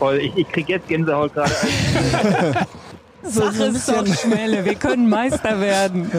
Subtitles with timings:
[0.00, 0.16] Voll.
[0.16, 1.50] Ich, ich krieg jetzt Gänsehaut gerade.
[3.22, 6.10] Sag es doch, Schmelle, wir können Meister werden.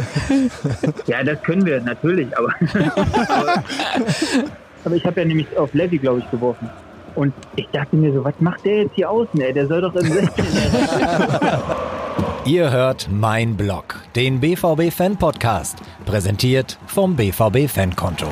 [1.07, 2.54] ja, das können wir, natürlich, aber.
[3.28, 3.54] aber,
[4.86, 6.70] aber ich habe ja nämlich auf Levy, glaube ich, geworfen.
[7.15, 9.51] Und ich dachte mir so, was macht der jetzt hier außen, ey?
[9.51, 10.45] Der soll doch im 16.
[12.45, 18.28] Ihr hört Mein Blog, den BVB Fan Podcast, präsentiert vom BVB Fankonto.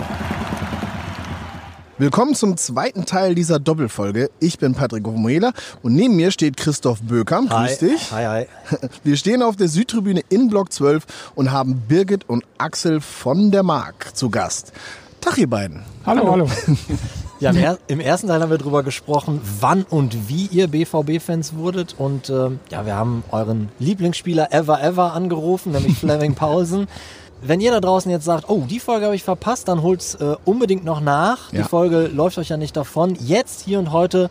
[1.99, 4.29] Willkommen zum zweiten Teil dieser Doppelfolge.
[4.39, 5.51] Ich bin Patrick Homoela
[5.83, 7.41] und neben mir steht Christoph Böker.
[7.41, 7.75] Grüß hi.
[7.77, 8.11] dich.
[8.13, 8.45] Hi, hi.
[9.03, 13.63] Wir stehen auf der Südtribüne in Block 12 und haben Birgit und Axel von der
[13.63, 14.71] Mark zu Gast.
[15.19, 15.83] Tag, ihr beiden.
[16.05, 16.47] Hallo, hallo.
[17.41, 21.55] Ja, im, er im, ersten Teil haben wir darüber gesprochen, wann und wie ihr BVB-Fans
[21.55, 21.95] wurdet.
[21.97, 26.87] Und äh, ja, wir haben euren Lieblingsspieler ever, ever angerufen, nämlich Fleming Pausen.
[27.41, 30.35] Wenn ihr da draußen jetzt sagt, oh, die Folge habe ich verpasst, dann holt's äh,
[30.43, 31.53] unbedingt noch nach.
[31.53, 31.61] Ja.
[31.61, 33.15] Die Folge läuft euch ja nicht davon.
[33.15, 34.29] Jetzt, hier und heute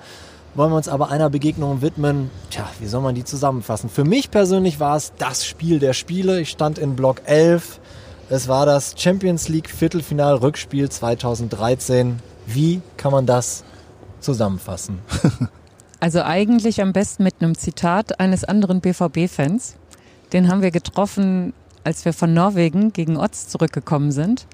[0.54, 2.30] wollen wir uns aber einer Begegnung widmen.
[2.50, 3.88] Tja, wie soll man die zusammenfassen?
[3.88, 6.40] Für mich persönlich war es das Spiel der Spiele.
[6.40, 7.80] Ich stand in Block 11.
[8.28, 12.18] Es war das Champions League Viertelfinal-Rückspiel 2013.
[12.46, 13.64] Wie kann man das
[14.20, 14.98] zusammenfassen?
[16.00, 19.74] Also eigentlich am besten mit einem Zitat eines anderen BVB-Fans.
[20.32, 21.52] Den haben wir getroffen,
[21.88, 24.46] als wir von Norwegen gegen Otz zurückgekommen sind.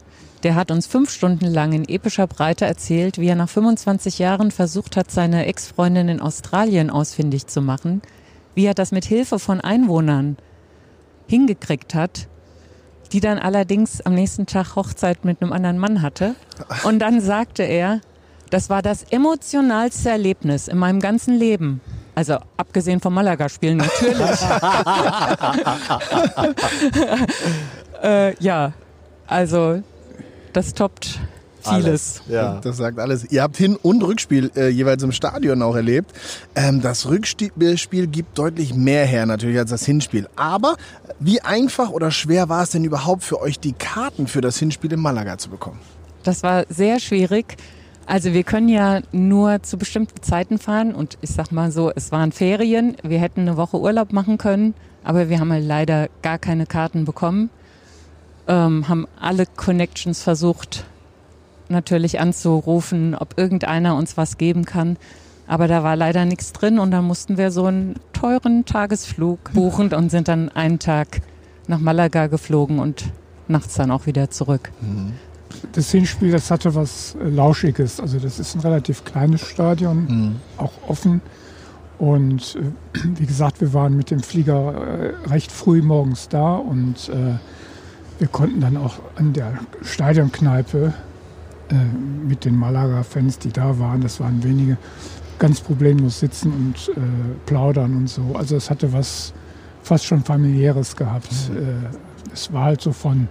[0.45, 4.53] Der hat uns fünf Stunden lang in epischer Breite erzählt, wie er nach 25 Jahren
[4.53, 8.03] versucht hat, seine Ex-Freundin in Australien ausfindig zu machen,
[8.55, 10.37] wie er das mit Hilfe von Einwohnern
[11.27, 12.29] hingekriegt hat,
[13.11, 16.37] die dann allerdings am nächsten Tag Hochzeit mit einem anderen Mann hatte.
[16.85, 18.01] Und dann sagte er,
[18.51, 21.81] das war das emotionalste Erlebnis in meinem ganzen Leben.
[22.15, 24.15] Also abgesehen vom Malaga-Spielen natürlich.
[28.03, 28.73] äh, ja,
[29.27, 29.83] also
[30.53, 31.19] das toppt
[31.65, 32.23] vieles.
[32.29, 32.61] Ja.
[32.63, 33.31] Das sagt alles.
[33.31, 36.13] Ihr habt Hin- und Rückspiel äh, jeweils im Stadion auch erlebt.
[36.55, 40.29] Ähm, das Rückspiel gibt deutlich mehr her natürlich als das Hinspiel.
[40.37, 40.77] Aber
[41.19, 44.93] wie einfach oder schwer war es denn überhaupt für euch, die Karten für das Hinspiel
[44.93, 45.81] in Malaga zu bekommen?
[46.23, 47.57] Das war sehr schwierig.
[48.07, 52.13] Also wir können ja nur zu bestimmten Zeiten fahren und ich sag mal so, es
[52.13, 56.39] waren Ferien, wir hätten eine Woche Urlaub machen können, aber wir haben halt leider gar
[56.39, 57.51] keine Karten bekommen.
[58.47, 60.85] Ähm, haben alle Connections versucht
[61.69, 64.99] natürlich anzurufen, ob irgendeiner uns was geben kann.
[65.47, 69.93] Aber da war leider nichts drin und dann mussten wir so einen teuren Tagesflug buchen
[69.93, 71.21] und sind dann einen Tag
[71.69, 73.05] nach Malaga geflogen und
[73.49, 74.73] nachts dann auch wieder zurück.
[75.73, 78.01] Das Hinspiel, das hatte was äh, Lauschiges.
[78.01, 80.37] Also das ist ein relativ kleines Stadion, Mhm.
[80.57, 81.21] auch offen.
[81.99, 87.09] Und äh, wie gesagt, wir waren mit dem Flieger äh, recht früh morgens da und
[87.09, 87.39] äh,
[88.19, 90.93] wir konnten dann auch an der Stadionkneipe
[91.71, 91.75] äh,
[92.29, 94.77] mit den Malaga-Fans, die da waren, das waren wenige,
[95.39, 97.01] ganz problemlos sitzen und äh,
[97.47, 98.35] plaudern und so.
[98.35, 99.33] Also es hatte was
[99.83, 101.31] fast schon familiäres gehabt.
[101.51, 103.29] Äh, es war halt so von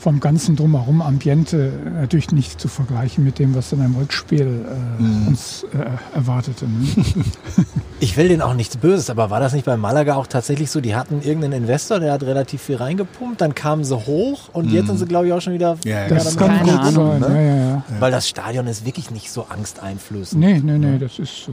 [0.00, 5.28] vom ganzen Drumherum Ambiente natürlich nicht zu vergleichen mit dem, was in einem Rückspiel äh,
[5.28, 6.66] uns äh, erwartete.
[6.66, 6.86] Ne?
[8.00, 10.80] Ich will denen auch nichts Böses, aber war das nicht bei Malaga auch tatsächlich so?
[10.80, 14.86] Die hatten irgendeinen Investor, der hat relativ viel reingepumpt, dann kamen sie hoch und jetzt
[14.86, 15.76] sind sie, glaube ich, auch schon wieder.
[15.84, 17.32] Ja, ja, Das kann Keine gut Ahnung, sein.
[17.32, 17.44] ne?
[17.44, 17.82] Ja, ja, ja.
[17.98, 20.40] Weil das Stadion ist wirklich nicht so angsteinflößend.
[20.40, 21.52] Nee, nee, nee, das ist so.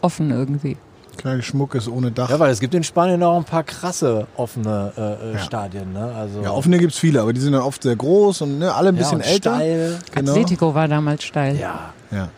[0.00, 0.78] Offen irgendwie.
[1.16, 2.30] Kleines Schmuckes ohne Dach.
[2.30, 5.38] Ja, weil es gibt in Spanien auch ein paar krasse offene äh, äh, Ja.
[5.38, 5.92] Stadien.
[5.92, 6.12] Ne?
[6.16, 8.74] Also, Ja, offene gibt es viele, aber die sind dann oft sehr groß und ne,
[8.74, 9.54] alle ein Ja, bisschen und älter.
[9.56, 9.98] Steil.
[10.14, 10.30] Genau.
[10.32, 11.56] Atletico war damals steil.
[11.58, 12.24] Ja, Ja.
[12.24, 12.28] ne?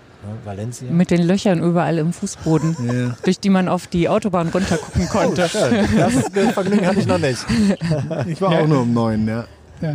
[0.45, 0.91] Valencia.
[0.91, 2.77] Mit den Löchern überall im Fußboden,
[3.09, 3.17] Ja.
[3.25, 5.49] durch die man auf die Autobahn runtergucken konnte.
[5.49, 5.87] Schön.
[5.97, 7.45] Das äh, Vergnügen hatte ich noch nicht.
[8.27, 9.45] Ich war auch nur um neun, ja.
[9.81, 9.91] Ja,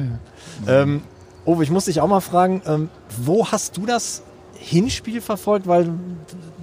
[0.68, 0.82] ja.
[0.82, 1.02] Ähm,
[1.46, 2.90] Uwe, ich muss dich auch mal fragen, ähm,
[3.24, 4.22] wo hast du das
[4.56, 5.68] Hinspiel verfolgt?
[5.68, 5.90] Weil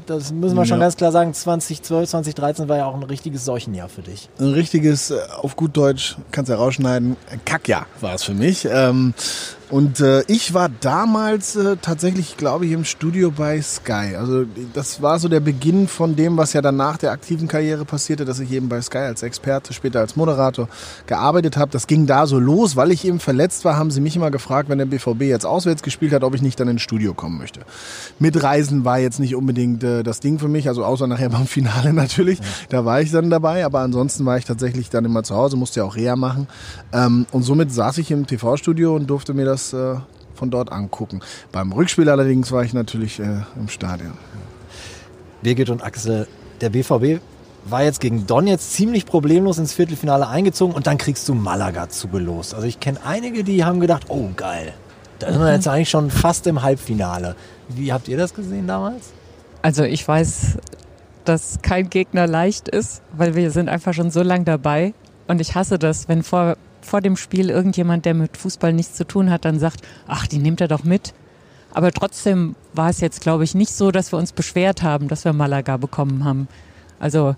[0.06, 0.84] das müssen wir schon Ja.
[0.84, 4.28] ganz klar sagen, 2012, 2013 war ja auch ein richtiges Seuchenjahr für dich.
[4.38, 8.66] Ein richtiges, äh, auf gut Deutsch, kannst ja rausschneiden, Kackjahr war es für mich.
[8.70, 9.14] Ähm,
[9.68, 14.14] und äh, ich war damals äh, tatsächlich, glaube ich, im Studio bei Sky.
[14.16, 17.84] Also das war so der Beginn von dem, was ja dann nach der aktiven Karriere
[17.84, 20.68] passierte, dass ich eben bei Sky als Experte, später als Moderator
[21.08, 21.72] gearbeitet habe.
[21.72, 24.68] Das ging da so los, weil ich eben verletzt war, haben sie mich immer gefragt,
[24.68, 27.60] wenn der BVB jetzt auswärts gespielt hat, ob ich nicht dann ins Studio kommen möchte.
[28.20, 31.92] Mitreisen war jetzt nicht unbedingt äh, das Ding für mich, also außer nachher beim Finale
[31.92, 32.38] natürlich.
[32.68, 35.80] Da war ich dann dabei, aber ansonsten war ich tatsächlich dann immer zu Hause, musste
[35.80, 36.46] ja auch Reha machen.
[36.92, 39.96] Ähm, und somit saß ich im TV-Studio und durfte mir das äh,
[40.34, 41.20] von dort angucken.
[41.52, 44.12] Beim Rückspiel allerdings war ich natürlich äh, im Stadion.
[45.42, 46.26] Birgit und Axel,
[46.60, 47.20] der BVB
[47.64, 52.54] war jetzt gegen Donetsk ziemlich problemlos ins Viertelfinale eingezogen und dann kriegst du Malaga zugelost.
[52.54, 54.72] Also ich kenne einige, die haben gedacht, oh geil,
[55.18, 57.34] da sind wir jetzt eigentlich schon fast im Halbfinale.
[57.68, 59.12] Wie habt ihr das gesehen damals?
[59.62, 60.58] Also ich weiß
[61.28, 64.94] dass kein Gegner leicht ist, weil wir sind einfach schon so lang dabei.
[65.26, 69.06] Und ich hasse das, wenn vor, vor dem Spiel irgendjemand, der mit Fußball nichts zu
[69.06, 71.12] tun hat, dann sagt, ach, die nimmt er doch mit.
[71.74, 75.24] Aber trotzdem war es jetzt, glaube ich, nicht so, dass wir uns beschwert haben, dass
[75.24, 76.48] wir Malaga bekommen haben.
[76.98, 77.36] Also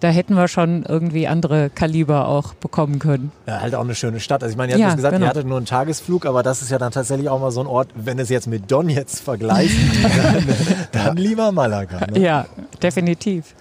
[0.00, 3.32] da hätten wir schon irgendwie andere Kaliber auch bekommen können.
[3.46, 4.42] Ja, halt auch eine schöne Stadt.
[4.42, 5.26] Also ich meine, ihr habt Ja, jetzt gesagt, genau.
[5.26, 7.66] ihr hattet nur einen Tagesflug, aber das ist ja dann tatsächlich auch mal so ein
[7.66, 9.74] Ort, wenn es jetzt mit Donetsk vergleicht,
[10.22, 10.46] dann,
[10.92, 12.00] dann lieber Malaga.
[12.12, 12.20] Ne?
[12.20, 12.46] Ja,
[12.82, 13.54] definitiv.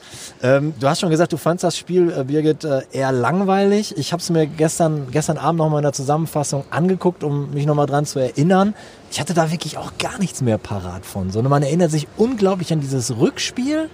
[0.44, 3.95] Ähm, du hast schon gesagt, du fandst das Spiel, äh, Birgit, äh, eher langweilig.
[3.98, 7.66] Ich habe es mir gestern, gestern Abend noch mal in der Zusammenfassung angeguckt, um mich
[7.66, 8.74] noch mal dran zu erinnern.
[9.12, 12.72] Ich hatte da wirklich auch gar nichts mehr parat von, sondern man erinnert sich unglaublich
[12.74, 13.90] an dieses Rückspiel,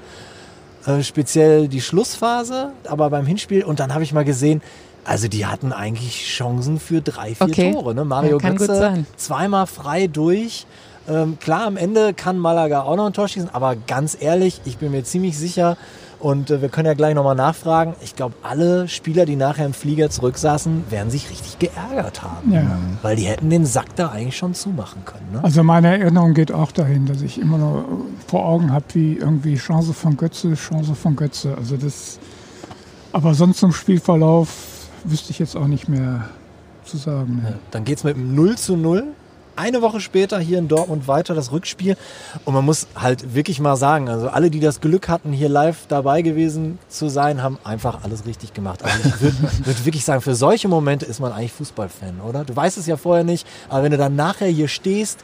[0.85, 3.63] äh, speziell die Schlussphase, aber beim Hinspiel.
[3.63, 4.61] Und dann habe ich mal gesehen,
[5.05, 7.73] also die hatten eigentlich Chancen für drei, vier Okay.
[7.73, 7.93] Tore.
[7.93, 8.05] Ne?
[8.05, 10.65] Mario Ja, Götze zweimal frei durch.
[11.07, 14.77] Ähm, klar, am Ende kann Malaga auch noch ein Tor schießen, aber ganz ehrlich, ich
[14.77, 15.77] bin mir ziemlich sicher,
[16.23, 19.73] und äh, wir können ja gleich nochmal nachfragen, ich glaube, alle Spieler, die nachher im
[19.73, 22.53] Flieger zurücksaßen, werden sich richtig geärgert haben.
[22.53, 22.79] Ja.
[23.01, 25.33] Weil die hätten den Sack da eigentlich schon zumachen können.
[25.33, 25.43] Ne?
[25.43, 27.83] Also meine Erinnerung geht auch dahin, dass ich immer noch
[28.25, 31.57] vor Augen habe, wie irgendwie Chance von Götze, Chance von Götze.
[31.57, 32.19] Also das,
[33.11, 36.29] aber sonst zum Spielverlauf wüsste ich jetzt auch nicht mehr
[36.85, 37.41] zu sagen.
[37.43, 37.59] Ne.
[37.71, 39.03] Dann geht's mit einem 0 zu 0.
[39.55, 41.95] Eine Woche später hier in Dortmund weiter das Rückspiel.
[42.45, 45.85] Und man muss halt wirklich mal sagen, also alle, die das Glück hatten, hier live
[45.87, 48.83] dabei gewesen zu sein, haben einfach alles richtig gemacht.
[48.83, 52.43] Also ich würde würd wirklich sagen, für solche Momente ist man eigentlich Fußballfan, oder?
[52.45, 55.19] Du weißt es ja vorher nicht, aber wenn du dann nachher hier stehst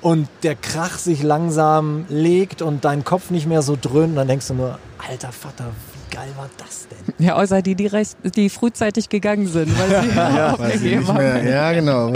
[0.00, 4.48] und der Krach sich langsam legt und dein Kopf nicht mehr so dröhnt, dann denkst
[4.48, 4.78] du nur,
[5.08, 7.24] alter Vater, wie geil war das denn?
[7.24, 11.08] Ja, außer die, die, recht, die frühzeitig gegangen sind, weil sie Weil sie aufgegeben nicht
[11.08, 11.16] haben.
[11.18, 12.12] mehr, ja, genau.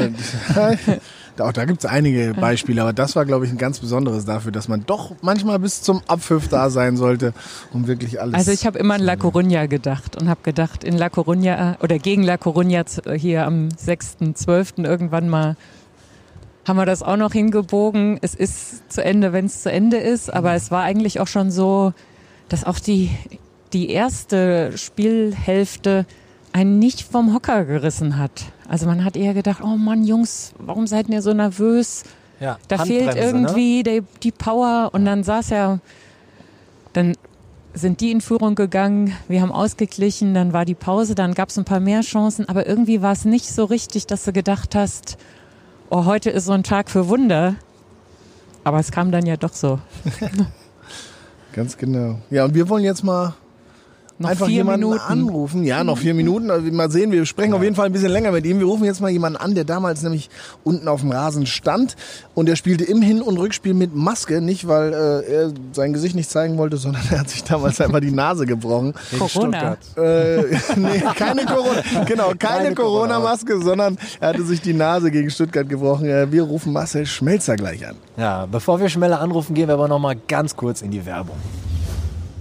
[1.39, 4.53] Auch da gibt es einige Beispiele, aber das war, glaube ich, ein ganz besonderes dafür,
[4.53, 7.33] dass man doch manchmal bis zum Abpfiff da sein sollte,
[7.73, 8.35] um wirklich alles.
[8.35, 11.99] Also ich habe immer an La Coruña gedacht und habe gedacht, in La Coruña oder
[11.99, 14.85] gegen La Coruña z- hier am 6.12.
[14.85, 15.57] irgendwann mal
[16.67, 18.19] haben wir das auch noch hingebogen.
[18.23, 21.51] Es ist zu Ende, wenn es zu Ende ist, aber es war eigentlich auch schon
[21.51, 21.93] so,
[22.49, 23.11] dass auch die,
[23.73, 26.07] die erste Spielhälfte
[26.53, 28.45] einen nicht vom Hocker gerissen hat.
[28.69, 32.05] Also man hat eher gedacht, oh Mann, Jungs, warum seid ihr so nervös?
[32.41, 35.81] Ja, Da Handbremse, fehlt irgendwie die, die Power und dann saß er,
[36.93, 37.15] dann
[37.75, 41.59] sind die in Führung gegangen, wir haben ausgeglichen, dann war die Pause, dann gab es
[41.59, 45.17] ein paar mehr Chancen, aber irgendwie war es nicht so richtig, dass du gedacht hast,
[45.91, 47.57] oh, heute ist so ein Tag für Wunder.
[48.63, 49.79] Aber es kam dann ja doch so.
[51.53, 52.19] Ganz genau.
[52.31, 53.35] Ja, und wir wollen jetzt mal
[54.17, 55.03] Noch einfach vier jemanden Minuten.
[55.05, 55.65] anrufen.
[55.65, 56.49] Ja, noch vier Minuten.
[56.51, 58.61] Also mal sehen, wir sprechen auf jeden Fall ein bisschen länger mit ihm.
[58.61, 60.31] Wir rufen jetzt mal jemanden an, der damals nämlich
[60.63, 61.97] unten auf dem Rasen stand
[62.35, 64.41] und er spielte im Hin- und Rückspiel mit Maske.
[64.41, 67.99] Nicht, weil äh, er sein Gesicht nicht zeigen wollte, sondern er hat sich damals einfach
[68.01, 68.95] die Nase gebrochen.
[69.19, 69.77] Corona.
[69.97, 70.43] Äh,
[70.77, 75.69] nee, keine Corona, genau, keine, Keine Corona-Maske, sondern er hatte sich die Nase gegen Stuttgart
[75.69, 76.07] gebrochen.
[76.07, 77.97] Äh, wir rufen Marcel Schmelzer gleich an.
[78.17, 81.37] Ja, bevor wir schneller anrufen, gehen wir aber noch mal ganz kurz in die Werbung.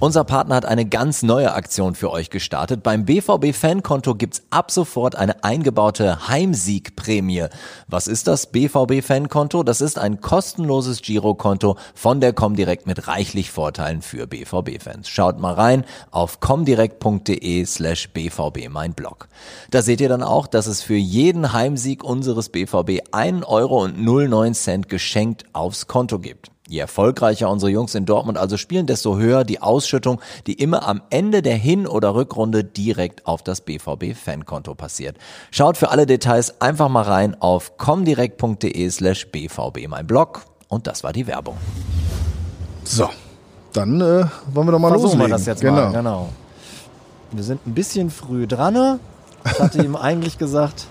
[0.04, 2.84] Unser Partner hat eine ganz neue Aktion für euch gestartet.
[2.84, 7.46] Beim BVB Fankonto gibt's ab sofort eine eingebaute Heimsiegprämie.
[7.88, 9.64] Was ist das BVB Fankonto?
[9.64, 15.08] Das ist ein kostenloses Girokonto von der Comdirect mit reichlich Vorteilen für BVB-Fans.
[15.08, 19.30] Schaut mal rein auf comdirect.de slash BVB mein Blog.
[19.72, 24.04] Da seht ihr dann auch, dass es für jeden Heimsieg unseres BVB 1 Euro und
[24.04, 26.52] 09 Cent geschenkt aufs Konto gibt.
[26.74, 31.04] Je erfolgreicher unsere Jungs in Dortmund also spielen, desto höher die Ausschüttung, die immer am
[31.12, 35.18] Ende der Hin- oder Rückrunde direkt auf das BVB-Fankonto passiert.
[35.52, 40.46] Schaut für alle Details einfach mal rein auf comdirect.de slash BVB mein Blog.
[40.68, 41.58] Und das war die Werbung.
[42.86, 43.08] So,
[43.74, 45.20] dann äh, wollen wir doch mal Versuchen loslegen.
[45.20, 45.76] wir das jetzt genau.
[45.76, 45.92] mal.
[45.92, 46.30] Genau.
[47.34, 48.74] Wir sind ein bisschen früh dran.
[48.74, 49.00] ne?
[49.46, 50.88] Ich hatte ihm eigentlich gesagt,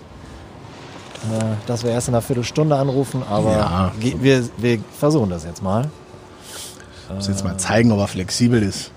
[1.66, 3.92] dass wir erst in einer Viertelstunde anrufen, aber Ja.
[3.98, 5.90] wir, wir versuchen das jetzt mal.
[7.14, 8.90] Muss jetzt mal zeigen, ob er flexibel ist.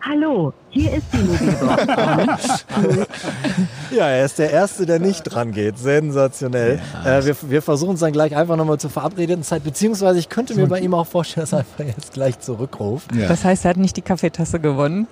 [0.00, 1.25] Hallo, hier ist die Mobilbox.
[3.90, 5.78] Ja, er ist der Erste, der nicht dran geht.
[5.78, 6.80] Sensationell.
[7.04, 10.54] Äh, wir, wir versuchen es dann gleich einfach nochmal zur verabredeten Zeit, beziehungsweise ich könnte
[10.54, 13.14] mir bei ihm auch vorstellen, dass er einfach jetzt gleich zurückruft.
[13.14, 13.28] Ja.
[13.28, 15.06] Das heißt, er hat nicht die Kaffeetasse gewonnen.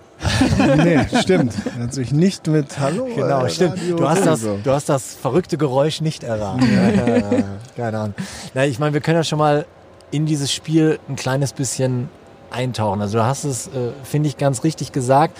[0.76, 1.54] nee, stimmt.
[1.76, 3.08] Er hat sich nicht mit Hallo.
[3.14, 3.74] Genau, äh, stimmt.
[3.78, 6.62] Radio Du hast, das, du hast das verrückte Geräusch nicht erraten.
[6.72, 7.44] ja, ja, ja,
[7.76, 8.14] keine Ahnung.
[8.54, 9.66] Na, ich meine, wir können ja schon mal
[10.10, 12.08] in dieses Spiel ein kleines bisschen
[12.50, 13.00] eintauchen.
[13.00, 15.36] Also du hast es, äh, finde ich, ganz richtig gesagt.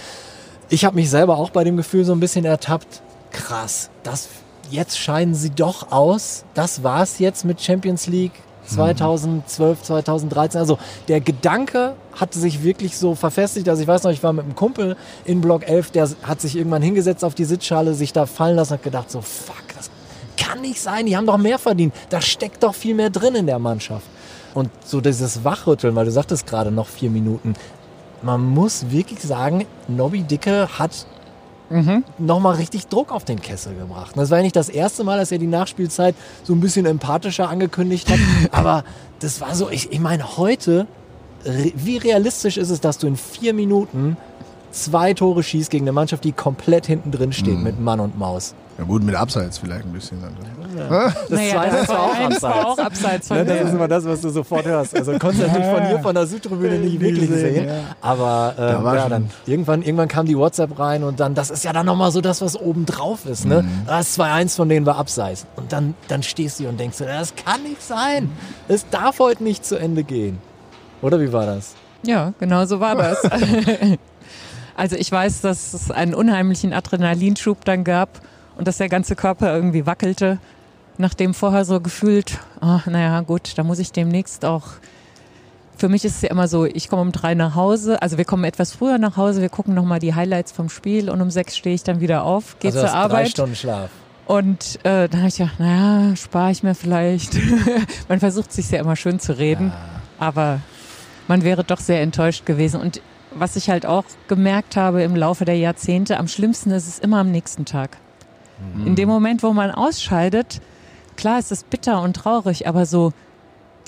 [0.68, 3.02] Ich habe mich selber auch bei dem Gefühl so ein bisschen ertappt.
[3.30, 4.28] Krass, das
[4.70, 6.44] jetzt scheiden sie doch aus.
[6.54, 8.32] Das war's jetzt mit Champions League
[8.66, 10.60] 2012, 2013.
[10.60, 10.78] Also
[11.08, 13.68] der Gedanke hatte sich wirklich so verfestigt.
[13.68, 16.56] Also ich weiß noch, ich war mit einem Kumpel in Block 11, der hat sich
[16.56, 19.90] irgendwann hingesetzt auf die Sitzschale, sich da fallen lassen und gedacht so, fuck, das
[20.36, 21.94] kann nicht sein, die haben doch mehr verdient.
[22.08, 24.06] Da steckt doch viel mehr drin in der Mannschaft.
[24.54, 27.54] Und so dieses Wachrütteln, weil du sagtest gerade noch vier Minuten.
[28.24, 31.06] Man muss wirklich sagen, Nobby Dicke hat
[32.18, 34.12] nochmal richtig Druck auf den Kessel gebracht.
[34.16, 37.48] Das war ja nicht das erste Mal, dass er die Nachspielzeit so ein bisschen empathischer
[37.48, 38.18] angekündigt hat,
[38.52, 38.84] aber
[39.20, 40.86] das war so, ich, ich meine, heute,
[41.44, 44.16] wie realistisch ist es, dass du in vier Minuten
[44.74, 48.54] zwei Tore schießt gegen eine Mannschaft, die komplett hinten drin steht mit Mann und Maus?
[48.76, 50.18] Ja gut, mit Abseits vielleicht ein bisschen.
[50.20, 50.34] Dann.
[50.76, 52.66] Das Naja, zweite das war auch eins war abseits.
[52.66, 54.96] auch abseits von Ne, das ist immer das, was du sofort hörst.
[54.96, 57.70] Also konntest du natürlich von hier von der Südtribüne nicht wirklich sehen.
[58.00, 61.36] Aber Da äh, war ja, schon- dann irgendwann, irgendwann kam die WhatsApp rein und dann,
[61.36, 63.44] das ist ja dann nochmal so das, was oben drauf ist.
[63.46, 63.64] Ne?
[63.86, 65.46] Das 2-1 von denen war abseits.
[65.54, 68.28] Und dann, dann stehst du und denkst, das kann nicht sein.
[68.66, 70.38] Es darf heute nicht zu Ende gehen.
[71.00, 71.74] Oder wie war das?
[72.02, 73.18] Ja, genau so war das.
[74.76, 78.20] also ich weiß, dass es einen unheimlichen Adrenalinschub dann gab
[78.56, 80.38] und dass der ganze Körper irgendwie wackelte,
[80.98, 84.64] nachdem vorher so gefühlt, oh, naja gut, da muss ich demnächst auch.
[85.76, 88.24] Für mich ist es ja immer so, ich komme um drei nach Hause, also wir
[88.24, 91.56] kommen etwas früher nach Hause, wir gucken nochmal die Highlights vom Spiel und um sechs
[91.56, 93.28] stehe ich dann wieder auf, gehe also zur das drei Arbeit.
[93.30, 93.90] Stunden Schlaf.
[94.26, 97.36] Und äh, dann habe ich gedacht, naja, spare ich mir vielleicht.
[98.08, 99.72] man versucht sich ja immer schön zu reden,
[100.18, 100.60] aber
[101.28, 102.80] man wäre doch sehr enttäuscht gewesen.
[102.80, 103.02] Und
[103.36, 107.18] was ich halt auch gemerkt habe im Laufe der Jahrzehnte, am schlimmsten ist es immer
[107.18, 107.98] am nächsten Tag.
[108.86, 110.60] In dem Moment, wo man ausscheidet,
[111.16, 113.12] klar ist es bitter und traurig, aber so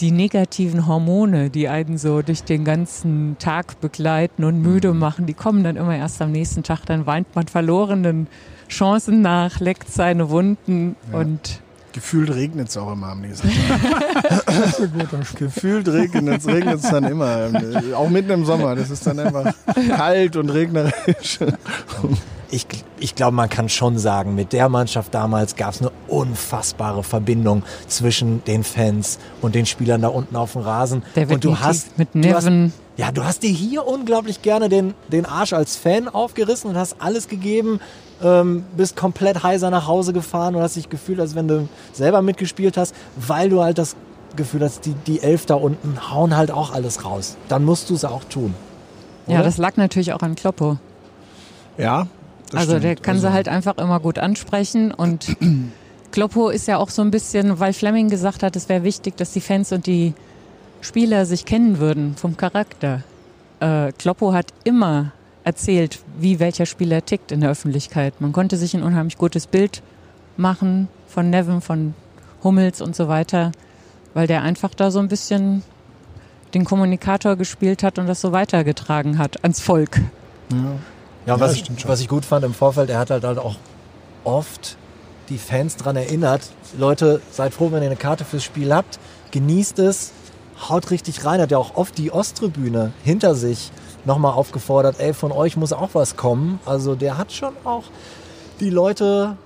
[0.00, 5.35] die negativen Hormone, die einen so durch den ganzen Tag begleiten und müde machen, die
[5.35, 6.85] kommen dann immer erst am nächsten Tag.
[6.87, 8.26] Dann weint man verlorenen
[8.69, 11.61] Chancen nach, leckt seine Wunden und
[11.97, 15.35] Gefühlt regnet es auch immer am nächsten Tag.
[15.38, 17.49] Gefühlt regnet es regnet es dann immer.
[17.95, 18.76] Auch mitten im Sommer.
[18.76, 19.55] Das ist dann einfach
[19.97, 21.38] kalt und regnerisch.
[22.50, 22.67] ich,
[22.99, 27.62] ich glaube, man kann schon sagen, mit der Mannschaft damals gab es eine unfassbare Verbindung
[27.88, 31.03] zwischen den Fans und den Spielern da unten auf dem Rasen.
[31.15, 32.75] Der und du hast mit du hast, Neven.
[32.99, 36.97] ja, du hast dir hier unglaublich gerne den, den Arsch als Fan aufgerissen und hast
[36.99, 37.81] alles gegeben,
[38.23, 42.23] ähm, bist komplett heiser nach Hause gefahren und hast dich gefühlt, als wenn du selber
[42.23, 43.96] mitgespielt hast, weil du halt das
[44.37, 47.37] Gefühl hast, die, die Elf da unten hauen halt auch alles raus.
[47.49, 48.54] Dann musst du es auch tun.
[49.26, 49.44] Ja, oder?
[49.44, 50.78] das lag natürlich auch an Kloppo.
[51.78, 52.06] Ja.
[52.50, 53.02] das also der stimmt.
[53.02, 55.37] kann sie Also, halt einfach immer gut ansprechen und
[56.12, 59.32] Kloppo ist ja auch so ein bisschen, weil Fleming gesagt hat, es wäre wichtig, dass
[59.32, 60.14] die Fans und die
[60.80, 63.02] Spieler sich kennen würden vom Charakter.
[63.61, 65.12] Äh, Kloppo hat immer
[65.47, 68.21] erzählt, wie welcher Spieler tickt in der Öffentlichkeit.
[68.21, 69.81] Man konnte sich ein unheimlich gutes Bild
[70.37, 71.95] machen von Nevin, von
[72.43, 73.53] Hummels und so weiter,
[74.12, 75.62] weil der einfach da so ein bisschen
[76.53, 80.00] den Kommunikator gespielt hat und das so weitergetragen hat ans Volk.
[81.26, 83.57] Ja, was, das ich, was ich gut fand im Vorfeld, er hat halt, halt auch
[84.25, 84.76] oft
[85.29, 86.43] die Fans dran erinnert,
[86.76, 88.99] Leute, seid froh, wenn ihr eine Karte fürs Spiel habt,
[89.31, 90.12] genießt es,
[90.69, 93.71] haut richtig rein, hat ja auch oft die Osttribüne hinter sich
[94.06, 96.60] nochmal aufgefordert, ey, von euch muss auch was kommen.
[96.64, 97.84] Also der hat schon auch
[98.60, 99.36] die Leute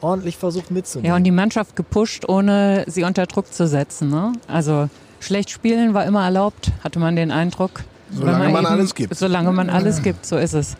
[0.00, 1.08] ordentlich versucht mitzunehmen.
[1.08, 4.10] Ja, und die Mannschaft gepusht, ohne sie unter Druck zu setzen.
[4.10, 4.32] Ne?
[4.46, 4.88] Also
[5.20, 7.82] schlecht spielen war immer erlaubt, hatte man den Eindruck.
[8.10, 9.14] Solange Wenn man alles gibt.
[9.14, 10.76] Solange man alles gibt, so ist es.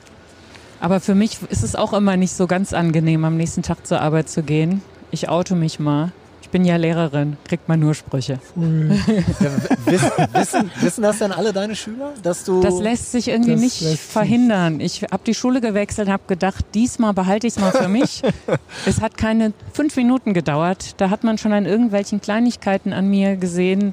[0.81, 4.01] Aber für mich ist es auch immer nicht so ganz angenehm, am nächsten Tag zur
[4.01, 4.83] Arbeit zu gehen.
[5.11, 6.13] Ich oute mich mal.
[6.49, 8.39] Ich bin ja Lehrerin, kriegt man nur Sprüche.
[8.57, 9.51] Ja,
[9.85, 12.63] wissen, wissen, wissen das denn alle deine Schüler, dass du...
[12.63, 14.81] Das lässt sich irgendwie nicht verhindern.
[14.81, 18.23] Ich habe die Schule gewechselt, habe gedacht, diesmal behalte ich es mal für mich.
[18.87, 20.95] es hat keine fünf Minuten gedauert.
[20.97, 23.93] Da hat man schon an irgendwelchen Kleinigkeiten an mir gesehen,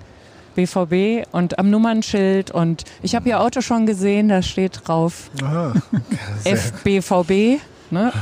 [0.56, 2.52] BVB und am Nummernschild.
[2.52, 5.30] Und ich habe ihr Auto schon gesehen, da steht drauf.
[6.46, 7.60] FBVB.
[7.92, 8.14] Ne?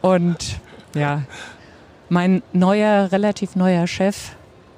[0.00, 0.58] Und
[0.94, 1.22] ja,
[2.12, 4.32] mein neuer, relativ neuer Chef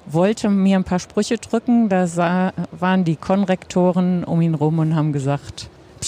[0.05, 1.89] wollte mir ein paar Sprüche drücken.
[1.89, 5.67] Da sah, waren die Konrektoren um ihn rum und haben gesagt,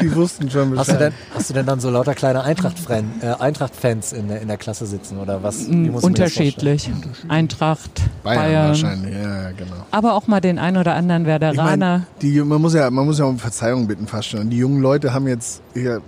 [0.00, 1.12] Die wussten schon Hast du, Bescheid.
[1.12, 3.72] denn, hast du denn dann so lauter kleine Eintracht-Fans äh, Eintracht
[4.12, 5.66] in, der- in der Klasse sitzen oder was?
[5.66, 6.88] Ich das unterschiedlich.
[7.28, 7.90] Eintracht,
[8.22, 9.84] Bayern, Bayern, wahrscheinlich, ja, genau.
[9.90, 11.62] aber auch mal den ein oder anderen Ich Werderaner.
[11.64, 14.48] meine, die, man muss ja, man muss ja um Verzeihung bitten fast schon.
[14.48, 16.00] Die jungen Leute haben jetzt hier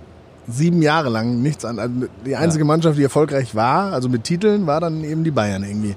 [0.47, 1.79] sieben Jahre lang nichts an.
[1.79, 1.93] Also
[2.25, 5.95] die einzige Mannschaft, die erfolgreich war, also mit Titeln, war dann eben die Bayern irgendwie.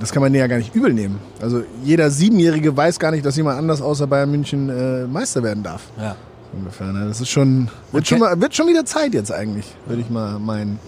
[0.00, 1.18] das kann man ja gar nicht übel nehmen.
[1.40, 5.62] Also jeder Siebenjährige weiß gar nicht, dass jemand anders außer Bayern München äh, Meister werden
[5.62, 5.82] darf.
[5.98, 6.16] Ja.
[6.52, 6.88] Ungefähr.
[6.88, 7.06] Ne?
[7.06, 10.38] Das ist schon wird, schon mal, wird schon wieder Zeit jetzt eigentlich, würde ich mal
[10.38, 10.78] meinen.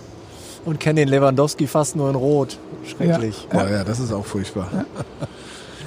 [0.64, 2.58] Und kennen den Lewandowski fast nur in Rot.
[2.84, 3.46] Schrecklich.
[3.52, 4.68] Ja, ja, das ist auch furchtbar.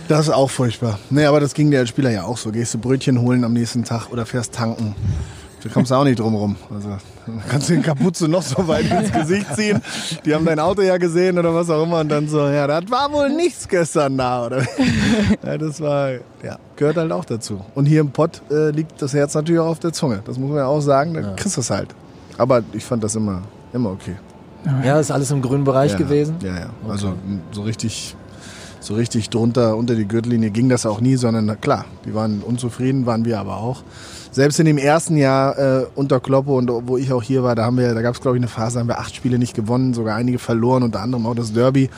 [0.07, 0.99] Das ist auch furchtbar.
[1.09, 2.51] Nee, aber das ging dir als Spieler ja auch so.
[2.51, 4.95] Gehst du Brötchen holen am nächsten Tag oder fährst tanken.
[5.63, 6.57] Du kommst auch nicht drum rum.
[6.73, 6.89] Also,
[7.47, 9.81] kannst du den Kapuze noch so weit ins Gesicht ziehen.
[10.25, 12.91] Die haben dein Auto ja gesehen oder was auch immer und dann so, ja, das
[12.91, 14.65] war wohl nichts gestern da, oder?
[15.45, 16.11] Ja, das war,
[16.43, 17.61] ja, gehört halt auch dazu.
[17.75, 20.21] Und hier im Pott äh, liegt das Herz natürlich auch auf der Zunge.
[20.25, 21.95] Das muss man ja auch sagen, dann kriegst du es halt.
[22.37, 23.41] Aber ich fand das immer,
[23.71, 24.15] immer okay.
[24.83, 26.35] Ja, ist alles im grünen Bereich ja, gewesen.
[26.41, 26.69] Ja, ja.
[26.89, 28.15] Also m, so richtig,
[28.81, 32.41] so richtig drunter, unter die Gürtellinie ging das auch nie, sondern na klar, die waren
[32.41, 33.83] unzufrieden, waren wir aber auch.
[34.33, 37.65] Selbst in dem ersten Jahr äh, unter Kloppe und wo ich auch hier war, da
[37.65, 39.53] haben wir, da gab es glaube ich eine Phase, da haben wir acht Spiele nicht
[39.53, 41.91] gewonnen, sogar einige verloren, unter anderem auch das Derby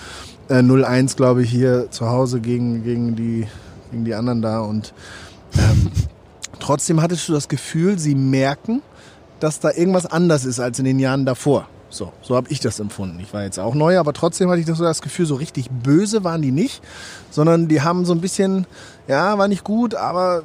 [0.50, 3.48] äh, 0-1, glaube ich, hier zu Hause gegen, gegen, die,
[3.90, 4.60] gegen die anderen da.
[4.60, 4.94] Und
[5.58, 5.92] ähm,
[6.60, 8.82] trotzdem hattest du das Gefühl, sie merken,
[9.40, 11.70] dass da irgendwas anders ist als in den Jahren davor.
[11.96, 13.20] So, so habe ich das empfunden.
[13.22, 15.70] Ich war jetzt auch neu, aber trotzdem hatte ich das, so das Gefühl, so richtig
[15.70, 16.82] böse waren die nicht,
[17.32, 18.68] sondern die haben so ein bisschen,
[19.08, 20.44] ja, war nicht gut, aber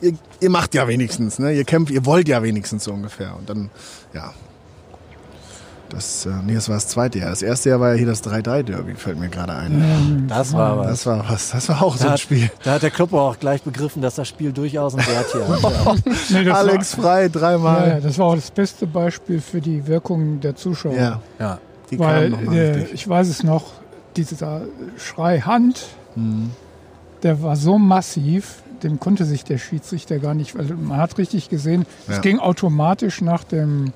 [0.00, 1.52] ihr, ihr macht ja wenigstens, ne?
[1.54, 3.34] Ihr kämpft, ihr wollt ja wenigstens so ungefähr.
[3.36, 3.70] Und dann,
[4.14, 4.32] ja.
[5.92, 7.30] Das, äh, nee, das war das zweite Jahr.
[7.30, 10.24] Das erste Jahr war ja hier das 3-3-Derby, fällt mir gerade ein.
[10.28, 10.86] Das war was.
[10.88, 11.50] Das war was.
[11.50, 12.50] Das war auch so Da ein hat, Spiel.
[12.64, 15.98] da hat der Club auch gleich begriffen, dass das Spiel durchaus ein Wert hier hat.
[16.30, 17.88] Nee, das Alex war, frei, dreimal.
[17.88, 20.94] ja, das war auch das beste Beispiel für die Wirkung der Zuschauer.
[20.94, 21.58] Ja, Ja.
[21.90, 22.94] die Weil kamen nochmal äh, richtig.
[22.94, 23.64] ich weiß es noch,
[24.16, 24.62] dieser
[24.96, 25.84] Schrei Hand,
[26.14, 26.50] Mhm.
[27.22, 31.48] der war so massiv, dem konnte sich der Schiedsrichter gar nicht, weil man hat richtig
[31.50, 32.14] gesehen, Ja.
[32.14, 33.92] es ging automatisch nach dem